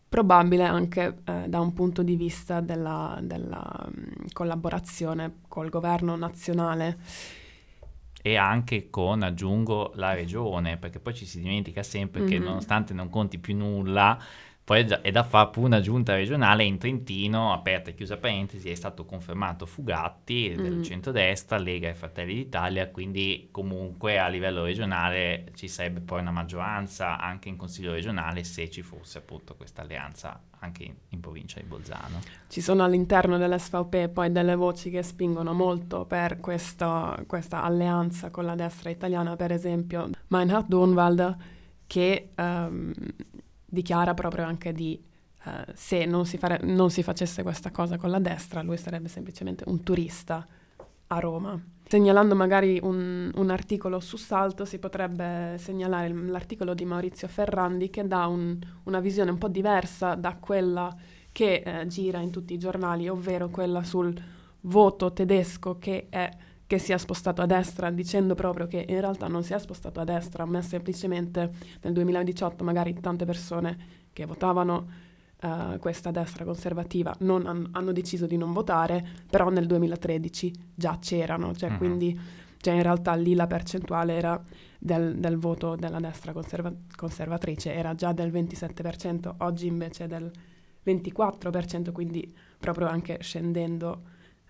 probabile 0.08 0.64
anche 0.64 1.22
uh, 1.24 1.48
da 1.48 1.60
un 1.60 1.72
punto 1.72 2.02
di 2.02 2.16
vista 2.16 2.60
della, 2.60 3.18
della 3.22 3.86
um, 3.86 4.28
collaborazione 4.32 5.36
col 5.48 5.70
governo 5.70 6.16
nazionale. 6.16 6.98
E 8.24 8.36
anche 8.36 8.90
con, 8.90 9.22
aggiungo, 9.22 9.92
la 9.96 10.12
regione, 10.12 10.76
perché 10.76 11.00
poi 11.00 11.14
ci 11.14 11.26
si 11.26 11.40
dimentica 11.40 11.82
sempre 11.82 12.20
mm-hmm. 12.20 12.30
che 12.30 12.38
nonostante 12.38 12.92
non 12.92 13.08
conti 13.08 13.38
più 13.38 13.56
nulla, 13.56 14.16
poi 14.64 14.86
è 15.02 15.10
da 15.10 15.24
pure 15.24 15.66
una 15.66 15.80
giunta 15.80 16.14
regionale 16.14 16.62
in 16.62 16.78
Trentino, 16.78 17.52
aperta 17.52 17.90
e 17.90 17.94
chiusa 17.94 18.16
parentesi, 18.16 18.70
è 18.70 18.74
stato 18.74 19.04
confermato 19.04 19.66
Fugatti 19.66 20.54
del 20.54 20.76
mm. 20.76 20.82
centrodestra, 20.82 21.58
Lega 21.58 21.88
e 21.88 21.94
Fratelli 21.94 22.34
d'Italia, 22.34 22.88
quindi 22.88 23.48
comunque 23.50 24.20
a 24.20 24.28
livello 24.28 24.62
regionale 24.62 25.50
ci 25.56 25.66
sarebbe 25.66 25.98
poi 25.98 26.20
una 26.20 26.30
maggioranza 26.30 27.18
anche 27.18 27.48
in 27.48 27.56
Consiglio 27.56 27.92
regionale 27.92 28.44
se 28.44 28.70
ci 28.70 28.82
fosse 28.82 29.18
appunto 29.18 29.56
questa 29.56 29.82
alleanza 29.82 30.40
anche 30.60 30.84
in, 30.84 30.94
in 31.08 31.18
provincia 31.18 31.58
di 31.58 31.66
Bolzano. 31.66 32.20
Ci 32.46 32.60
sono 32.60 32.84
all'interno 32.84 33.38
dell'SVP 33.38 34.10
poi 34.10 34.30
delle 34.30 34.54
voci 34.54 34.90
che 34.90 35.02
spingono 35.02 35.52
molto 35.52 36.04
per 36.04 36.38
questa, 36.38 37.20
questa 37.26 37.64
alleanza 37.64 38.30
con 38.30 38.44
la 38.44 38.54
destra 38.54 38.90
italiana, 38.90 39.34
per 39.34 39.50
esempio 39.50 40.08
Meinhard 40.28 40.68
Dornwalder 40.68 41.36
che... 41.88 42.28
Um, 42.36 42.92
dichiara 43.72 44.12
proprio 44.12 44.44
anche 44.44 44.72
di 44.74 45.02
uh, 45.44 45.50
se 45.72 46.04
non 46.04 46.26
si, 46.26 46.36
fare, 46.36 46.60
non 46.62 46.90
si 46.90 47.02
facesse 47.02 47.42
questa 47.42 47.70
cosa 47.70 47.96
con 47.96 48.10
la 48.10 48.18
destra, 48.18 48.60
lui 48.60 48.76
sarebbe 48.76 49.08
semplicemente 49.08 49.64
un 49.66 49.82
turista 49.82 50.46
a 51.06 51.18
Roma. 51.18 51.58
Segnalando 51.86 52.34
magari 52.34 52.78
un, 52.82 53.30
un, 53.34 53.50
articolo 53.50 53.98
su 54.00 54.18
Salto 54.18 54.66
si 54.66 54.78
potrebbe 54.78 55.56
segnalare 55.58 56.12
l'articolo 56.12 56.74
di 56.74 56.84
Maurizio 56.84 57.28
Ferrandi 57.28 57.88
che 57.88 58.06
dà 58.06 58.26
un, 58.26 58.58
una 58.84 59.00
visione 59.00 59.30
un 59.30 59.38
po' 59.38 59.48
diversa 59.48 60.14
da 60.14 60.36
quella 60.36 60.94
che 61.32 61.62
eh, 61.64 61.86
gira 61.86 62.18
in 62.20 62.30
tutti 62.30 62.52
i 62.52 62.58
giornali, 62.58 63.08
ovvero 63.08 63.48
quella 63.48 63.82
sul 63.82 64.14
voto 64.60 65.12
tedesco 65.12 65.78
che, 65.78 66.08
è, 66.10 66.30
che 66.72 66.78
si 66.78 66.92
è 66.92 66.96
spostato 66.96 67.42
a 67.42 67.46
destra, 67.46 67.90
dicendo 67.90 68.34
proprio 68.34 68.66
che 68.66 68.86
in 68.88 68.98
realtà 68.98 69.28
non 69.28 69.44
si 69.44 69.52
è 69.52 69.58
spostato 69.58 70.00
a 70.00 70.04
destra, 70.04 70.46
ma 70.46 70.62
semplicemente 70.62 71.52
nel 71.82 71.92
2018 71.92 72.64
magari 72.64 72.98
tante 72.98 73.26
persone 73.26 73.76
che 74.10 74.24
votavano 74.24 74.88
uh, 75.42 75.78
questa 75.78 76.10
destra 76.10 76.46
conservativa 76.46 77.14
han, 77.20 77.68
hanno 77.72 77.92
deciso 77.92 78.26
di 78.26 78.38
non 78.38 78.54
votare, 78.54 79.06
però 79.28 79.50
nel 79.50 79.66
2013 79.66 80.70
già 80.74 80.96
c'erano, 80.98 81.54
cioè 81.54 81.72
uh-huh. 81.72 81.76
quindi 81.76 82.18
cioè 82.56 82.72
in 82.72 82.82
realtà 82.82 83.12
lì 83.16 83.34
la 83.34 83.46
percentuale 83.46 84.16
era 84.16 84.42
del, 84.78 85.18
del 85.18 85.36
voto 85.36 85.76
della 85.76 86.00
destra 86.00 86.32
conserva- 86.32 86.72
conservatrice, 86.96 87.74
era 87.74 87.94
già 87.94 88.12
del 88.12 88.32
27%, 88.32 89.34
oggi 89.40 89.66
invece 89.66 90.06
del 90.06 90.30
24%, 90.86 91.92
quindi 91.92 92.34
proprio 92.58 92.86
anche 92.86 93.18
scendendo 93.20 94.04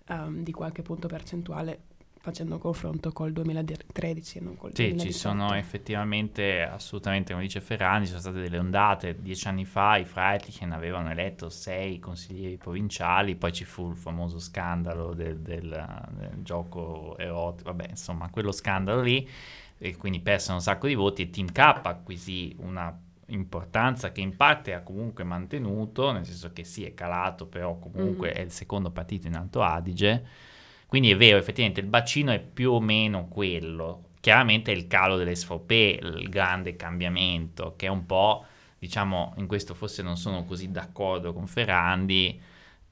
um, 0.07 0.41
di 0.41 0.53
qualche 0.53 0.83
punto 0.83 1.07
percentuale 1.07 1.91
facendo 2.23 2.57
confronto 2.57 3.11
col 3.11 3.33
2013 3.33 4.37
e 4.37 4.41
non 4.41 4.55
col 4.55 4.69
sì, 4.73 4.83
2018. 4.83 5.11
ci 5.11 5.11
sono 5.11 5.55
effettivamente, 5.55 6.61
assolutamente, 6.61 7.33
come 7.33 7.43
dice 7.43 7.59
Ferrani, 7.59 8.05
ci 8.05 8.11
sono 8.11 8.21
state 8.21 8.39
delle 8.39 8.59
ondate. 8.59 9.17
Dieci 9.21 9.49
anni 9.49 9.65
fa 9.65 9.97
i 9.97 10.05
Freilichen 10.05 10.71
avevano 10.71 11.11
eletto 11.11 11.49
sei 11.49 11.99
consiglieri 11.99 12.55
provinciali, 12.55 13.35
poi 13.35 13.51
ci 13.51 13.65
fu 13.65 13.89
il 13.89 13.97
famoso 13.97 14.39
scandalo 14.39 15.13
del, 15.13 15.39
del, 15.39 15.67
del 16.11 16.43
gioco 16.43 17.17
erotico, 17.17 17.73
vabbè, 17.73 17.89
insomma, 17.89 18.29
quello 18.29 18.53
scandalo 18.53 19.01
lì, 19.01 19.29
e 19.77 19.97
quindi 19.97 20.21
persero 20.21 20.53
un 20.53 20.61
sacco 20.61 20.87
di 20.87 20.95
voti 20.95 21.23
e 21.23 21.29
Team 21.29 21.51
K 21.51 21.57
acquisì 21.83 22.55
una 22.59 22.97
importanza 23.25 24.13
che 24.13 24.21
in 24.21 24.37
parte 24.37 24.73
ha 24.73 24.79
comunque 24.81 25.25
mantenuto, 25.25 26.13
nel 26.13 26.25
senso 26.25 26.53
che 26.53 26.63
sì, 26.63 26.85
è 26.85 26.93
calato, 26.93 27.47
però 27.47 27.77
comunque 27.77 28.29
mm-hmm. 28.29 28.37
è 28.37 28.41
il 28.43 28.51
secondo 28.51 28.91
partito 28.91 29.27
in 29.27 29.35
Alto 29.35 29.61
Adige 29.61 30.51
quindi 30.93 31.09
è 31.09 31.17
vero, 31.17 31.39
effettivamente 31.39 31.79
il 31.79 31.87
bacino 31.87 32.31
è 32.31 32.39
più 32.39 32.71
o 32.71 32.79
meno 32.79 33.27
quello. 33.27 34.09
Chiaramente 34.19 34.71
è 34.71 34.75
il 34.75 34.85
calo 34.85 35.17
delle 35.17 35.33
SVP, 35.33 35.71
il 35.71 36.29
grande 36.29 36.75
cambiamento, 36.75 37.73
che 37.75 37.87
è 37.87 37.89
un 37.89 38.05
po', 38.05 38.45
diciamo, 38.77 39.33
in 39.37 39.47
questo 39.47 39.73
forse 39.73 40.03
non 40.03 40.17
sono 40.17 40.45
così 40.45 40.69
d'accordo 40.69 41.33
con 41.33 41.47
Ferrandi, 41.47 42.39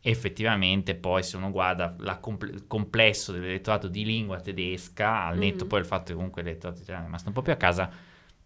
effettivamente 0.02 0.96
poi 0.96 1.22
se 1.22 1.38
uno 1.38 1.52
guarda 1.52 1.96
compl- 2.20 2.52
il 2.52 2.66
complesso 2.66 3.34
dell'elettorato 3.34 3.88
di 3.88 4.04
lingua 4.04 4.40
tedesca, 4.40 5.26
al 5.26 5.38
netto 5.38 5.58
mm-hmm. 5.58 5.68
poi 5.68 5.80
il 5.82 5.86
fatto 5.86 6.06
che 6.06 6.16
comunque 6.16 6.42
l'elettorato 6.42 6.82
italiano 6.82 7.04
è 7.04 7.06
rimasto 7.06 7.28
un 7.28 7.36
po' 7.36 7.44
più 7.44 7.54
a 7.54 7.58
casa, 7.58 7.88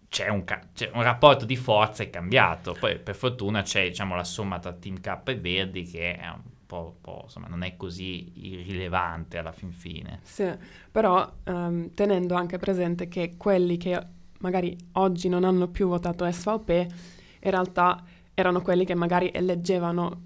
c'è 0.10 0.28
un, 0.28 0.44
ca- 0.44 0.68
c'è 0.74 0.92
un, 0.94 1.04
rapporto 1.04 1.46
di 1.46 1.56
forza 1.56 2.04
è 2.04 2.10
cambiato. 2.10 2.76
Poi 2.78 3.00
per 3.00 3.16
fortuna 3.16 3.62
c'è 3.62 3.88
diciamo, 3.88 4.16
la 4.16 4.26
somma 4.26 4.60
tra 4.60 4.74
Team 4.74 5.00
K 5.00 5.22
e 5.28 5.36
Verdi 5.38 5.84
che 5.84 6.18
è 6.18 6.28
un 6.28 6.55
po', 6.66 6.98
po', 7.02 7.22
insomma, 7.24 7.48
non 7.48 7.64
è 7.64 7.76
così 7.78 8.32
irrilevante 8.36 9.38
alla 9.38 9.52
fin 9.52 9.72
fine. 9.72 10.20
Sì, 10.24 10.52
però 10.92 11.32
um, 11.46 11.94
tenendo 11.94 12.36
anche 12.36 12.58
presente 12.58 13.08
che 13.08 13.36
quelli 13.38 13.78
che 13.78 14.00
magari 14.40 14.78
oggi 14.94 15.30
non 15.30 15.44
hanno 15.44 15.68
più 15.68 15.88
votato 15.88 16.30
SVP, 16.30 16.70
in 16.70 17.52
realtà 17.52 18.04
erano 18.34 18.62
quelli 18.62 18.86
che 18.86 18.96
magari 18.96 19.32
eleggevano 19.34 20.22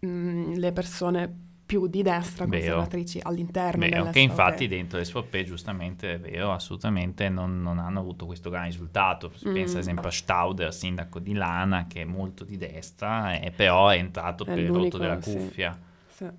mh, 0.00 0.54
le 0.54 0.72
persone 0.72 1.45
più 1.66 1.88
di 1.88 2.02
destra, 2.02 2.46
conservatrici 2.46 3.18
all'interno 3.20 3.88
vero, 3.88 4.10
che 4.10 4.20
infatti 4.20 4.68
dentro 4.68 4.98
le 4.98 5.04
SVP 5.04 5.42
giustamente 5.42 6.14
è 6.14 6.20
vero, 6.20 6.52
assolutamente 6.52 7.28
non, 7.28 7.60
non 7.60 7.80
hanno 7.80 7.98
avuto 7.98 8.24
questo 8.24 8.50
gran 8.50 8.66
risultato. 8.66 9.32
Si 9.34 9.48
mm. 9.48 9.52
pensa 9.52 9.74
ad 9.74 9.82
esempio 9.82 10.08
a 10.08 10.12
Stauder, 10.12 10.72
sindaco 10.72 11.18
di 11.18 11.32
Lana, 11.32 11.86
che 11.88 12.02
è 12.02 12.04
molto 12.04 12.44
di 12.44 12.56
destra, 12.56 13.40
e 13.40 13.50
però 13.50 13.88
è 13.88 13.96
entrato 13.96 14.44
è 14.44 14.46
per 14.46 14.58
il 14.60 14.70
rotto 14.70 14.96
della 14.96 15.18
cuffia. 15.18 15.76
Sì, 16.06 16.24
sì. 16.24 16.30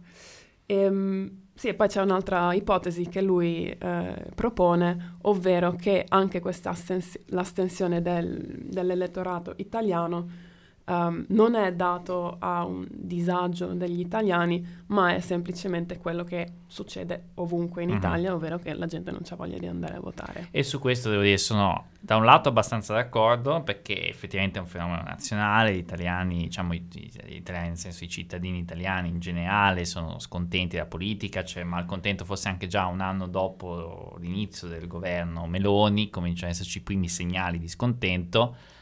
Ehm, 0.68 1.42
sì, 1.54 1.70
e 1.70 1.74
poi 1.74 1.88
c'è 1.88 2.02
un'altra 2.02 2.54
ipotesi 2.54 3.08
che 3.10 3.22
lui 3.22 3.68
eh, 3.68 4.26
propone, 4.34 5.18
ovvero 5.24 5.74
che 5.74 6.06
anche 6.08 6.40
questa 6.40 6.70
astens- 6.70 7.20
l'astensione 7.28 8.02
del, 8.02 8.60
dell'elettorato 8.70 9.56
italiano 9.58 10.46
um, 10.88 11.26
non 11.30 11.56
è 11.56 11.74
dato 11.74 12.38
a 12.40 12.66
un 12.66 12.86
disagio 12.90 13.68
degli 13.68 14.00
italiani, 14.00 14.66
ma 14.88 15.14
è 15.14 15.20
semplicemente 15.20 15.98
quello 15.98 16.24
che 16.24 16.54
succede 16.68 17.30
ovunque 17.36 17.84
in 17.84 17.90
mm-hmm. 17.90 17.98
Italia, 17.98 18.34
ovvero 18.34 18.58
che 18.58 18.74
la 18.74 18.86
gente 18.86 19.12
non 19.12 19.22
ha 19.28 19.36
voglia 19.36 19.58
di 19.58 19.68
andare 19.68 19.96
a 19.96 20.00
votare. 20.00 20.48
E 20.52 20.64
su 20.64 20.80
questo 20.80 21.10
devo 21.10 21.22
dire 21.22 21.38
sono 21.38 21.88
da 22.00 22.16
un 22.16 22.24
lato 22.24 22.50
abbastanza 22.50 22.94
d'accordo 22.94 23.64
perché 23.64 24.08
effettivamente 24.08 24.60
è 24.60 24.62
un 24.62 24.68
fenomeno 24.68 25.02
nazionale, 25.04 25.74
gli 25.74 25.80
italiani, 25.80 26.44
diciamo 26.44 26.74
gli 26.74 27.10
italiani 27.28 27.70
nel 27.70 27.78
senso 27.78 28.04
i 28.04 28.10
cittadini 28.10 28.60
italiani 28.60 29.10
in 29.10 29.20
generale 29.20 29.86
sono 29.86 30.20
scontenti 30.20 30.76
della 30.76 30.88
politica, 30.88 31.44
c'è 31.44 31.64
malcontento 31.64 32.24
forse 32.24 32.48
anche 32.48 32.68
già 32.68 32.86
un 32.86 33.02
anno 33.02 33.28
dopo 33.28 34.16
l'inizio 34.20 34.68
del 34.68 34.88
governo 34.88 35.48
Meloni, 35.48 36.10
cominciano 36.10 36.48
ad 36.48 36.54
esserci 36.54 36.78
i 36.78 36.82
primi 36.82 37.10
segnali 37.10 37.60
di 37.60 37.68
scontento 37.68 38.76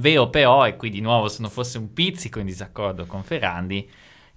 Vero 0.00 0.30
però, 0.30 0.66
e 0.66 0.76
qui 0.76 0.88
di 0.88 1.02
nuovo 1.02 1.28
sono 1.28 1.50
forse 1.50 1.76
un 1.76 1.92
pizzico 1.92 2.38
in 2.40 2.46
disaccordo 2.46 3.04
con 3.04 3.22
Ferrandi, 3.22 3.88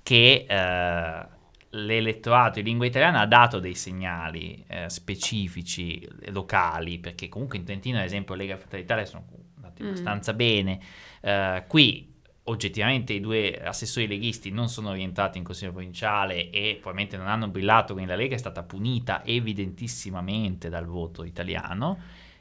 che 0.04 0.46
eh, 0.46 1.28
l'elettorato 1.70 2.60
in 2.60 2.66
lingua 2.66 2.86
italiana 2.86 3.22
ha 3.22 3.26
dato 3.26 3.60
dei 3.60 3.74
segnali 3.74 4.62
eh, 4.68 4.90
specifici, 4.90 6.06
locali, 6.32 7.00
perché 7.00 7.30
comunque 7.30 7.58
in 7.58 7.64
Trentino 7.64 7.98
ad 7.98 8.04
esempio 8.04 8.36
Lega 8.36 8.56
e 8.56 8.58
Fratelli 8.58 8.82
d'Italia 8.82 9.06
sono 9.06 9.26
andati 9.56 9.84
mm. 9.84 9.88
abbastanza 9.88 10.34
bene. 10.34 10.80
Eh, 11.22 11.64
qui 11.68 12.12
oggettivamente 12.48 13.14
i 13.14 13.22
due 13.22 13.58
assessori 13.64 14.06
leghisti 14.06 14.52
non 14.52 14.68
sono 14.68 14.90
orientati 14.90 15.38
in 15.38 15.46
consiglio 15.46 15.72
provinciale 15.72 16.50
e 16.50 16.74
probabilmente 16.74 17.16
non 17.16 17.28
hanno 17.28 17.48
brillato, 17.48 17.94
quindi 17.94 18.12
la 18.12 18.18
Lega 18.18 18.36
è 18.36 18.38
stata 18.38 18.64
punita 18.64 19.24
evidentissimamente 19.24 20.68
dal 20.68 20.86
voto 20.86 21.24
italiano 21.24 21.98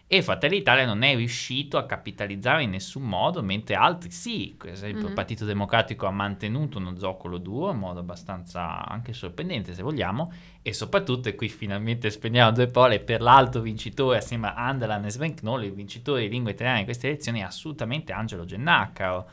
e 0.06 0.20
Fratelli 0.20 0.58
d'Italia 0.58 0.84
non 0.84 1.02
è 1.02 1.16
riuscito 1.16 1.78
a 1.78 1.86
capitalizzare 1.86 2.62
in 2.62 2.70
nessun 2.70 3.02
modo, 3.02 3.42
mentre 3.42 3.76
altri 3.76 4.10
sì, 4.10 4.54
per 4.58 4.72
esempio 4.72 4.98
mm-hmm. 4.98 5.08
il 5.08 5.14
Partito 5.14 5.44
Democratico 5.46 6.06
ha 6.06 6.10
mantenuto 6.10 6.76
uno 6.76 6.98
zoccolo 6.98 7.38
duro 7.38 7.70
in 7.70 7.78
modo 7.78 8.00
abbastanza 8.00 8.86
anche 8.86 9.14
sorprendente 9.14 9.72
se 9.72 9.82
vogliamo, 9.82 10.30
e 10.60 10.74
soprattutto, 10.74 11.30
e 11.30 11.34
qui 11.34 11.48
finalmente 11.48 12.10
spegniamo 12.10 12.52
due 12.52 12.66
parole, 12.66 13.00
per 13.00 13.22
l'alto 13.22 13.62
vincitore 13.62 14.18
assieme 14.18 14.48
a 14.48 14.66
Andalan 14.66 15.06
e 15.06 15.10
Sven 15.10 15.34
Knoll, 15.34 15.64
il 15.64 15.72
vincitore 15.72 16.20
di 16.20 16.28
lingua 16.28 16.50
italiana 16.50 16.78
in 16.78 16.84
queste 16.84 17.08
elezioni 17.08 17.40
è 17.40 17.44
assolutamente 17.44 18.12
Angelo 18.12 18.44
Gennacaro, 18.44 19.30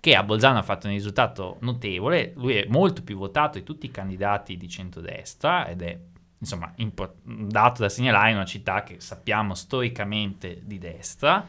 che 0.00 0.16
a 0.16 0.22
Bolzano 0.24 0.58
ha 0.58 0.62
fatto 0.62 0.86
un 0.86 0.94
risultato 0.94 1.58
notevole, 1.60 2.32
lui 2.36 2.54
è 2.54 2.66
molto 2.68 3.02
più 3.02 3.16
votato 3.16 3.58
di 3.58 3.64
tutti 3.64 3.86
i 3.86 3.90
candidati 3.90 4.56
di 4.56 4.68
centrodestra 4.68 5.68
ed 5.68 5.82
è 5.82 5.98
insomma, 6.42 6.72
impo- 6.78 7.14
dato 7.22 7.82
da 7.82 7.88
segnalare 7.88 8.30
in 8.30 8.36
una 8.36 8.44
città 8.44 8.82
che 8.82 8.98
sappiamo 8.98 9.54
storicamente 9.54 10.60
di 10.64 10.78
destra. 10.78 11.46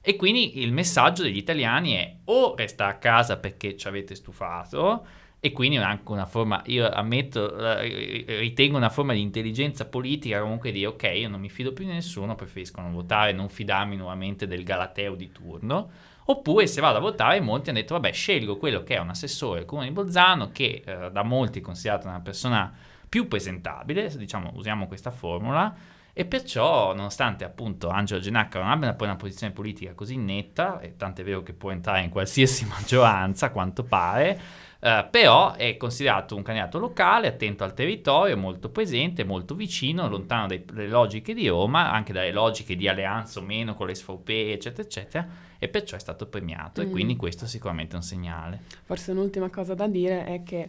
E 0.00 0.14
quindi 0.14 0.62
il 0.62 0.72
messaggio 0.72 1.24
degli 1.24 1.36
italiani 1.36 1.94
è 1.94 2.14
o 2.26 2.54
resta 2.54 2.86
a 2.86 2.94
casa 2.94 3.36
perché 3.36 3.76
ci 3.76 3.88
avete 3.88 4.14
stufato, 4.14 5.04
e 5.40 5.52
quindi 5.52 5.76
è 5.76 5.80
anche 5.80 6.10
una 6.10 6.24
forma, 6.24 6.62
io 6.66 6.88
ammetto, 6.88 7.54
ritengo 7.80 8.76
una 8.76 8.88
forma 8.88 9.12
di 9.12 9.20
intelligenza 9.20 9.84
politica 9.84 10.40
comunque 10.40 10.72
di 10.72 10.86
ok, 10.86 11.12
io 11.14 11.28
non 11.28 11.40
mi 11.40 11.50
fido 11.50 11.72
più 11.72 11.84
di 11.84 11.92
nessuno, 11.92 12.36
preferisco 12.36 12.80
non 12.80 12.92
votare, 12.92 13.32
non 13.32 13.48
fidarmi 13.48 13.96
nuovamente 13.96 14.46
del 14.46 14.64
Galateo 14.64 15.14
di 15.14 15.30
turno. 15.30 15.90
Oppure 16.24 16.66
se 16.66 16.80
vado 16.80 16.98
a 16.98 17.00
votare, 17.00 17.40
molti 17.40 17.70
hanno 17.70 17.78
detto 17.78 17.94
vabbè, 17.94 18.12
scelgo 18.12 18.56
quello 18.56 18.82
che 18.82 18.96
è 18.96 18.98
un 18.98 19.10
assessore 19.10 19.60
del 19.60 19.66
comune 19.66 19.88
di 19.88 19.94
Bolzano, 19.94 20.50
che 20.52 20.82
eh, 20.84 21.10
da 21.10 21.22
molti 21.22 21.60
è 21.60 21.62
considerato 21.62 22.06
una 22.06 22.20
persona 22.20 22.74
più 23.08 23.28
presentabile, 23.28 24.14
diciamo 24.16 24.52
usiamo 24.54 24.86
questa 24.86 25.10
formula, 25.10 25.74
e 26.12 26.24
perciò 26.24 26.94
nonostante 26.94 27.44
appunto 27.44 27.90
Angelo 27.90 28.20
Genacca 28.20 28.58
non 28.58 28.70
abbia 28.70 28.92
poi 28.92 29.06
una 29.06 29.16
posizione 29.16 29.52
politica 29.52 29.94
così 29.94 30.16
netta, 30.16 30.80
e 30.80 30.96
tant'è 30.96 31.22
vero 31.22 31.42
che 31.42 31.52
può 31.52 31.70
entrare 31.70 32.02
in 32.02 32.10
qualsiasi 32.10 32.66
maggioranza 32.70 33.46
a 33.46 33.50
quanto 33.50 33.84
pare, 33.84 34.66
eh, 34.80 35.06
però 35.10 35.54
è 35.54 35.76
considerato 35.76 36.34
un 36.34 36.42
candidato 36.42 36.78
locale, 36.78 37.28
attento 37.28 37.62
al 37.62 37.72
territorio, 37.72 38.36
molto 38.36 38.68
presente, 38.68 39.24
molto 39.24 39.54
vicino, 39.54 40.08
lontano 40.08 40.48
dai, 40.48 40.64
dalle 40.64 40.88
logiche 40.88 41.34
di 41.34 41.46
Roma, 41.46 41.92
anche 41.92 42.12
dalle 42.12 42.32
logiche 42.32 42.74
di 42.74 42.88
alleanza 42.88 43.38
o 43.38 43.42
meno 43.42 43.74
con 43.74 43.86
le 43.86 43.94
SVP, 43.94 44.28
eccetera, 44.28 44.82
eccetera, 44.82 45.28
e 45.58 45.68
perciò 45.68 45.96
è 45.96 46.00
stato 46.00 46.26
premiato 46.26 46.80
mm. 46.80 46.84
e 46.84 46.90
quindi 46.90 47.16
questo 47.16 47.44
è 47.44 47.46
sicuramente 47.48 47.96
un 47.96 48.02
segnale. 48.02 48.62
Forse 48.84 49.12
un'ultima 49.12 49.50
cosa 49.50 49.74
da 49.74 49.86
dire 49.86 50.24
è 50.24 50.42
che 50.42 50.68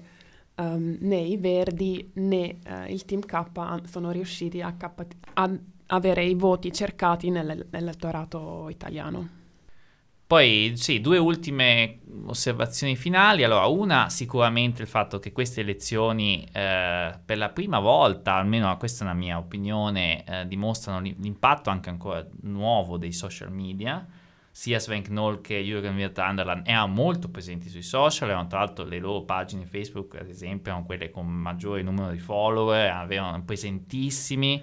um, 0.60 0.98
né 1.00 1.18
i 1.18 1.38
Verdi 1.38 2.12
né 2.16 2.58
uh, 2.68 2.92
il 2.92 3.06
Team 3.06 3.22
K 3.22 3.46
sono 3.86 4.12
riusciti 4.12 4.62
a, 4.62 4.74
K- 4.76 5.06
a 5.34 5.50
avere 5.88 6.24
i 6.24 6.36
voti 6.36 6.72
cercati 6.72 7.30
nell'elettorato 7.30 8.68
italiano. 8.70 9.38
Poi 10.28 10.74
sì, 10.76 11.02
due 11.02 11.18
ultime 11.18 12.02
osservazioni 12.28 12.96
finali. 12.96 13.44
Allora, 13.44 13.66
una 13.66 14.10
sicuramente 14.10 14.84
il 14.84 14.88
fatto 14.88 15.18
che 15.18 15.32
queste 15.32 15.62
elezioni 15.62 16.48
eh, 16.52 17.18
per 17.26 17.38
la 17.40 17.50
prima 17.50 17.80
volta, 17.80 18.36
almeno 18.36 18.78
questa 18.78 19.04
è 19.04 19.08
una 19.08 19.18
mia 19.18 19.40
opinione, 19.40 20.24
eh, 20.24 20.48
dimostrano 20.48 21.00
l'impatto 21.00 21.72
anche 21.72 21.90
ancora 21.90 22.24
nuovo 22.42 22.98
dei 22.98 23.12
social 23.12 23.52
media 23.52 24.06
sia 24.60 24.78
Sven 24.78 25.04
Knoll 25.04 25.40
che 25.40 25.62
Jürgen 25.62 25.96
Wirth 25.96 26.18
erano 26.18 26.88
molto 26.88 27.30
presenti 27.30 27.70
sui 27.70 27.82
social, 27.82 28.28
erano 28.28 28.48
tra 28.48 28.60
l'altro 28.60 28.84
le 28.84 29.00
loro 29.00 29.22
pagine 29.22 29.66
Facebook, 29.66 30.16
ad 30.16 30.28
esempio, 30.28 30.72
erano 30.72 30.86
quelle 30.86 31.10
con 31.10 31.28
maggiore 31.28 31.82
numero 31.82 32.12
di 32.12 32.18
follower, 32.20 33.08
erano 33.10 33.42
presentissimi 33.46 34.62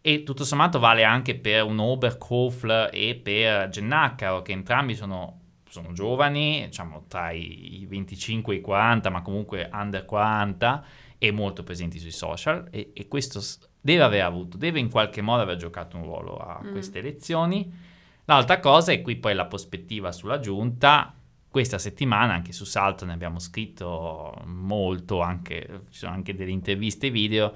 e 0.00 0.24
tutto 0.24 0.42
sommato 0.42 0.80
vale 0.80 1.04
anche 1.04 1.36
per 1.36 1.62
un 1.62 1.78
Oberkofler 1.78 2.90
e 2.92 3.14
per 3.14 3.68
Gennacaro, 3.68 4.42
che 4.42 4.50
entrambi 4.50 4.96
sono, 4.96 5.38
sono 5.70 5.92
giovani, 5.92 6.64
diciamo 6.64 7.04
tra 7.06 7.30
i 7.30 7.86
25 7.88 8.56
e 8.56 8.58
i 8.58 8.60
40, 8.60 9.08
ma 9.08 9.22
comunque 9.22 9.70
under 9.72 10.04
40 10.04 10.84
e 11.18 11.30
molto 11.30 11.62
presenti 11.62 12.00
sui 12.00 12.10
social 12.10 12.66
e, 12.72 12.90
e 12.92 13.06
questo 13.06 13.40
deve 13.80 14.02
aver 14.02 14.24
avuto, 14.24 14.56
deve 14.56 14.80
in 14.80 14.90
qualche 14.90 15.22
modo 15.22 15.42
aver 15.42 15.58
giocato 15.58 15.96
un 15.96 16.02
ruolo 16.02 16.38
a 16.38 16.60
mm. 16.60 16.72
queste 16.72 16.98
elezioni. 16.98 17.90
L'altra 18.26 18.60
cosa 18.60 18.92
è 18.92 19.02
qui 19.02 19.16
poi 19.16 19.34
la 19.34 19.46
prospettiva 19.46 20.12
sulla 20.12 20.38
giunta. 20.38 21.14
Questa 21.48 21.78
settimana 21.78 22.32
anche 22.32 22.52
su 22.52 22.64
Salto 22.64 23.04
ne 23.04 23.12
abbiamo 23.12 23.38
scritto 23.38 24.34
molto, 24.46 25.20
anche, 25.20 25.82
ci 25.90 25.98
sono 25.98 26.12
anche 26.12 26.34
delle 26.34 26.50
interviste 26.50 27.10
video, 27.10 27.54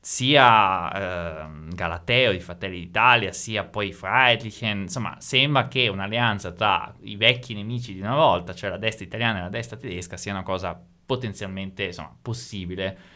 sia 0.00 1.44
eh, 1.44 1.48
Galateo 1.72 2.32
di 2.32 2.40
Fratelli 2.40 2.80
d'Italia, 2.80 3.32
sia 3.32 3.64
poi 3.64 3.92
Freidlichen, 3.92 4.82
insomma 4.82 5.16
sembra 5.20 5.68
che 5.68 5.86
un'alleanza 5.88 6.52
tra 6.52 6.92
i 7.02 7.16
vecchi 7.16 7.54
nemici 7.54 7.92
di 7.92 8.00
una 8.00 8.16
volta, 8.16 8.54
cioè 8.54 8.70
la 8.70 8.78
destra 8.78 9.04
italiana 9.04 9.38
e 9.38 9.42
la 9.42 9.48
destra 9.50 9.76
tedesca, 9.76 10.16
sia 10.16 10.32
una 10.32 10.42
cosa 10.42 10.80
potenzialmente 11.06 11.84
insomma, 11.84 12.16
possibile 12.20 13.14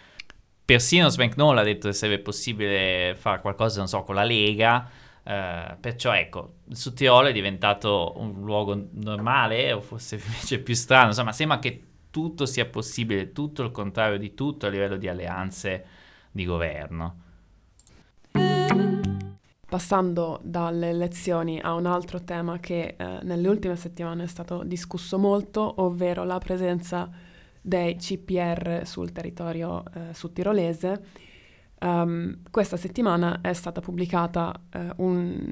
persino 0.70 1.08
Sven 1.08 1.30
Knoll 1.30 1.58
ha 1.58 1.64
detto 1.64 1.88
che 1.88 1.94
sarebbe 1.94 2.22
possibile 2.22 3.16
fare 3.18 3.40
qualcosa, 3.40 3.78
non 3.78 3.88
so, 3.88 4.04
con 4.04 4.14
la 4.14 4.22
Lega. 4.22 4.88
Uh, 5.30 5.76
perciò 5.78 6.12
ecco, 6.12 6.54
Sud 6.72 6.94
Tirolo 6.94 7.28
è 7.28 7.32
diventato 7.32 8.14
un 8.16 8.42
luogo 8.42 8.88
normale 8.94 9.72
o 9.72 9.80
forse 9.80 10.16
invece 10.26 10.58
più 10.58 10.74
strano, 10.74 11.08
insomma 11.08 11.30
sembra 11.30 11.60
che 11.60 11.84
tutto 12.10 12.46
sia 12.46 12.66
possibile, 12.66 13.30
tutto 13.30 13.62
il 13.62 13.70
contrario 13.70 14.18
di 14.18 14.34
tutto 14.34 14.66
a 14.66 14.70
livello 14.70 14.96
di 14.96 15.06
alleanze 15.06 15.86
di 16.32 16.44
governo. 16.44 17.22
Passando 19.68 20.40
dalle 20.42 20.88
elezioni 20.88 21.60
a 21.60 21.74
un 21.74 21.86
altro 21.86 22.24
tema 22.24 22.58
che 22.58 22.96
eh, 22.98 23.18
nelle 23.22 23.46
ultime 23.46 23.76
settimane 23.76 24.24
è 24.24 24.26
stato 24.26 24.64
discusso 24.64 25.16
molto, 25.16 25.74
ovvero 25.82 26.24
la 26.24 26.38
presenza 26.38 27.08
dei 27.60 27.94
CPR 27.94 28.82
sul 28.84 29.12
territorio 29.12 29.84
eh, 29.94 30.12
sudtirolese. 30.12 31.28
Um, 31.82 32.40
questa 32.50 32.76
settimana 32.76 33.40
è, 33.40 33.54
pubblicata, 33.80 34.52
uh, 34.74 35.02
un, 35.02 35.50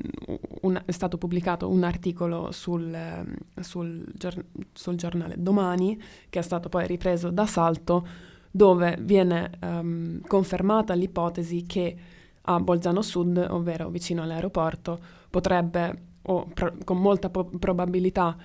un, 0.60 0.82
è 0.84 0.92
stato 0.92 1.16
pubblicato 1.16 1.70
un 1.70 1.84
articolo 1.84 2.52
sul, 2.52 2.94
uh, 2.94 3.62
sul, 3.62 4.04
gior- 4.12 4.44
sul, 4.74 4.96
giornale 4.96 5.36
Domani, 5.38 5.98
che 6.28 6.38
è 6.38 6.42
stato 6.42 6.68
poi 6.68 6.86
ripreso 6.86 7.30
da 7.30 7.46
Salto, 7.46 8.06
dove 8.50 8.98
viene 9.00 9.52
um, 9.62 10.20
confermata 10.26 10.92
l'ipotesi 10.92 11.64
che 11.64 11.96
a 12.42 12.60
Bolzano 12.60 13.00
Sud, 13.00 13.46
ovvero 13.48 13.88
vicino 13.88 14.22
all'aeroporto, 14.22 15.00
potrebbe, 15.30 16.02
o 16.22 16.46
pro- 16.52 16.74
con 16.84 16.98
molta 16.98 17.30
po- 17.30 17.50
probabilità, 17.58 18.36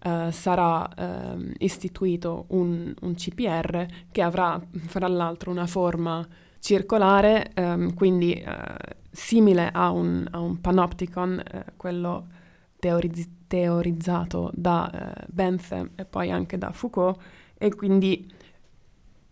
Uh, 0.00 0.30
sarà 0.30 0.88
uh, 0.96 1.50
istituito 1.58 2.44
un, 2.50 2.94
un, 3.00 3.14
CPR 3.16 3.84
che 4.12 4.22
avrà 4.22 4.62
fra 4.86 5.08
l'altro 5.08 5.50
una 5.50 5.66
forma 5.66 6.24
circolare, 6.58 7.52
um, 7.56 7.94
quindi 7.94 8.42
uh, 8.44 8.52
simile 9.10 9.70
a 9.72 9.90
un, 9.90 10.26
a 10.30 10.38
un 10.38 10.60
panopticon, 10.60 11.42
quello 11.76 12.26
teoriz- 12.78 13.28
teorizzato 13.46 14.50
da 14.54 15.14
Bentham 15.28 15.90
e 15.94 16.04
poi 16.04 16.30
anche 16.30 16.58
da 16.58 16.70
Foucault, 16.72 17.20
e 17.56 17.74
quindi 17.74 18.30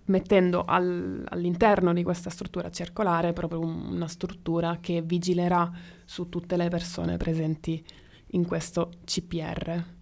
mettendo 0.07 0.65
al, 0.65 1.25
all'interno 1.29 1.93
di 1.93 2.03
questa 2.03 2.31
struttura 2.31 2.71
circolare 2.71 3.33
proprio 3.33 3.61
un, 3.61 3.93
una 3.93 4.09
struttura 4.09 4.79
che 4.81 5.03
vigilerà 5.03 5.71
su 6.05 6.29
tutte 6.29 6.57
le 6.57 6.69
persone 6.69 7.17
presenti 7.17 7.85
in 8.31 8.47
questo 8.47 8.91
CPR. 9.05 9.96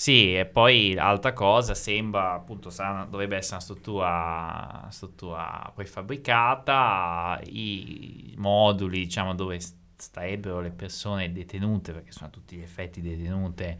Sì, 0.00 0.36
e 0.36 0.46
poi 0.46 0.96
altra 0.96 1.32
cosa, 1.32 1.74
sembra 1.74 2.34
appunto 2.34 2.70
sarà, 2.70 3.04
dovrebbe 3.04 3.34
essere 3.36 3.56
una 3.56 3.64
struttura, 3.64 4.86
struttura 4.90 5.72
prefabbricata, 5.74 7.40
i 7.46 8.32
moduli 8.36 9.00
diciamo 9.00 9.34
dove 9.34 9.58
starebbero 9.96 10.60
le 10.60 10.70
persone 10.70 11.32
detenute, 11.32 11.92
perché 11.92 12.12
sono 12.12 12.28
a 12.28 12.30
tutti 12.30 12.54
gli 12.54 12.62
effetti 12.62 13.00
detenute, 13.00 13.78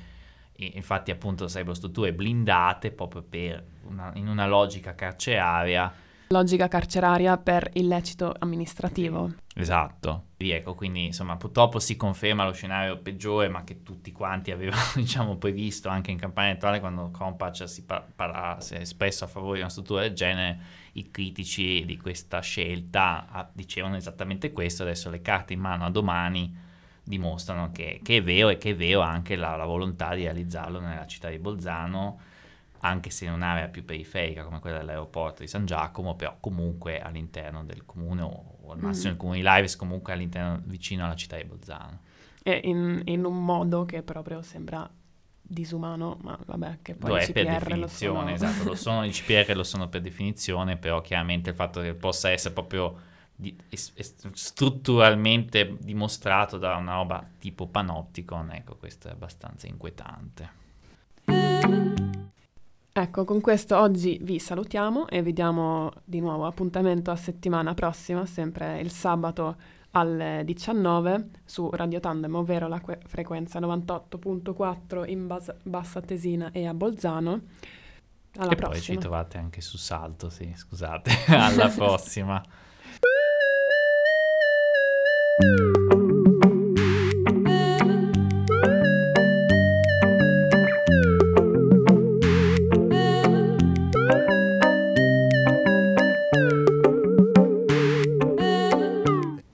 infatti 0.56 1.12
appunto 1.12 1.46
sarebbero 1.46 1.76
strutture 1.76 2.12
blindate 2.12 2.90
proprio 2.90 3.22
per 3.22 3.64
una, 3.84 4.10
in 4.16 4.26
una 4.26 4.48
logica 4.48 4.96
carceraria 4.96 5.92
logica 6.28 6.68
carceraria 6.68 7.36
per 7.36 7.70
illecito 7.74 8.34
amministrativo. 8.38 9.32
Esatto. 9.54 10.24
Ecco, 10.36 10.74
quindi 10.74 11.06
insomma 11.06 11.36
purtroppo 11.36 11.80
si 11.80 11.96
conferma 11.96 12.44
lo 12.44 12.52
scenario 12.52 12.98
peggiore, 12.98 13.48
ma 13.48 13.64
che 13.64 13.82
tutti 13.82 14.12
quanti 14.12 14.50
avevano 14.50 14.82
diciamo 14.94 15.36
previsto 15.36 15.88
anche 15.88 16.10
in 16.10 16.18
campagna 16.18 16.50
elettorale 16.50 16.80
quando 16.80 17.10
Compaccia 17.10 17.66
si, 17.66 17.84
par- 17.84 18.62
si, 18.62 18.74
è 18.74 18.80
espresso 18.80 19.24
a 19.24 19.26
favore 19.26 19.54
di 19.54 19.60
una 19.60 19.70
struttura 19.70 20.02
del 20.02 20.12
genere, 20.12 20.58
i 20.92 21.10
critici 21.10 21.84
di 21.84 21.96
questa 21.96 22.40
scelta 22.40 23.26
ah, 23.30 23.50
dicevano 23.52 23.96
esattamente 23.96 24.52
questo, 24.52 24.82
adesso 24.82 25.10
le 25.10 25.22
carte 25.22 25.54
in 25.54 25.60
mano 25.60 25.84
a 25.84 25.90
domani 25.90 26.66
dimostrano 27.02 27.70
che, 27.72 28.00
che 28.02 28.18
è 28.18 28.22
vero 28.22 28.50
e 28.50 28.58
che 28.58 28.70
è 28.70 28.76
vero 28.76 29.00
anche 29.00 29.34
la, 29.34 29.56
la 29.56 29.64
volontà 29.64 30.14
di 30.14 30.22
realizzarlo 30.22 30.78
nella 30.78 31.06
città 31.06 31.30
di 31.30 31.38
Bolzano 31.38 32.20
anche 32.80 33.10
se 33.10 33.24
in 33.24 33.32
un'area 33.32 33.68
più 33.68 33.84
periferica 33.84 34.44
come 34.44 34.60
quella 34.60 34.78
dell'aeroporto 34.78 35.42
di 35.42 35.48
San 35.48 35.66
Giacomo, 35.66 36.14
però 36.14 36.36
comunque 36.40 37.00
all'interno 37.00 37.64
del 37.64 37.84
comune 37.84 38.22
o, 38.22 38.58
al 38.70 38.78
massimo 38.78 39.08
mm. 39.08 39.10
del 39.10 39.16
comune 39.16 39.36
di 39.38 39.44
Lives, 39.44 39.76
comunque 39.76 40.12
all'interno 40.12 40.60
vicino 40.64 41.04
alla 41.04 41.16
città 41.16 41.36
di 41.36 41.44
Bolzano. 41.44 42.00
E 42.42 42.60
in, 42.64 43.02
in 43.06 43.24
un 43.24 43.44
modo 43.44 43.84
che 43.84 44.02
proprio 44.02 44.42
sembra 44.42 44.88
disumano, 45.50 46.18
ma 46.22 46.38
vabbè, 46.44 46.78
che 46.82 46.94
poi 46.94 47.10
lo 47.10 47.16
CPR 47.16 47.32
per 47.32 47.44
definizione, 47.44 48.32
lo 48.32 48.36
sono. 48.36 48.50
esatto, 48.50 48.68
lo 48.68 48.74
sono 48.74 49.04
i 49.04 49.10
CPR, 49.10 49.56
lo 49.56 49.64
sono 49.64 49.88
per 49.88 50.02
definizione, 50.02 50.76
però 50.76 51.00
chiaramente 51.00 51.50
il 51.50 51.56
fatto 51.56 51.80
che 51.80 51.94
possa 51.94 52.30
essere 52.30 52.52
proprio 52.52 52.96
di, 53.34 53.56
es, 53.70 53.92
es, 53.94 54.14
strutturalmente 54.32 55.76
dimostrato 55.80 56.58
da 56.58 56.76
una 56.76 56.94
roba 56.94 57.26
tipo 57.38 57.66
panopticon, 57.66 58.52
ecco, 58.52 58.76
questo 58.76 59.08
è 59.08 59.12
abbastanza 59.12 59.66
inquietante. 59.66 60.50
Ecco, 63.00 63.24
con 63.24 63.40
questo 63.40 63.78
oggi 63.78 64.18
vi 64.22 64.40
salutiamo 64.40 65.06
e 65.06 65.22
vi 65.22 65.32
diamo 65.32 65.92
di 66.04 66.18
nuovo 66.18 66.46
appuntamento 66.46 67.12
a 67.12 67.16
settimana 67.16 67.72
prossima, 67.72 68.26
sempre 68.26 68.80
il 68.80 68.90
sabato 68.90 69.54
alle 69.92 70.42
19 70.44 71.28
su 71.44 71.70
Radio 71.70 72.00
Tandem, 72.00 72.34
ovvero 72.34 72.66
la 72.66 72.80
que- 72.80 72.98
frequenza 73.06 73.60
98.4 73.60 75.08
in 75.08 75.28
Bas- 75.28 75.54
Bassa 75.62 76.00
Tesina 76.00 76.50
e 76.50 76.66
a 76.66 76.74
Bolzano. 76.74 77.40
Alla 78.36 78.50
e 78.50 78.56
prossima. 78.56 78.68
poi 78.68 78.80
ci 78.80 78.96
trovate 78.98 79.38
anche 79.38 79.60
su 79.60 79.76
Salto, 79.76 80.28
sì, 80.28 80.52
scusate. 80.56 81.10
Alla 81.30 81.68
prossima. 81.74 82.42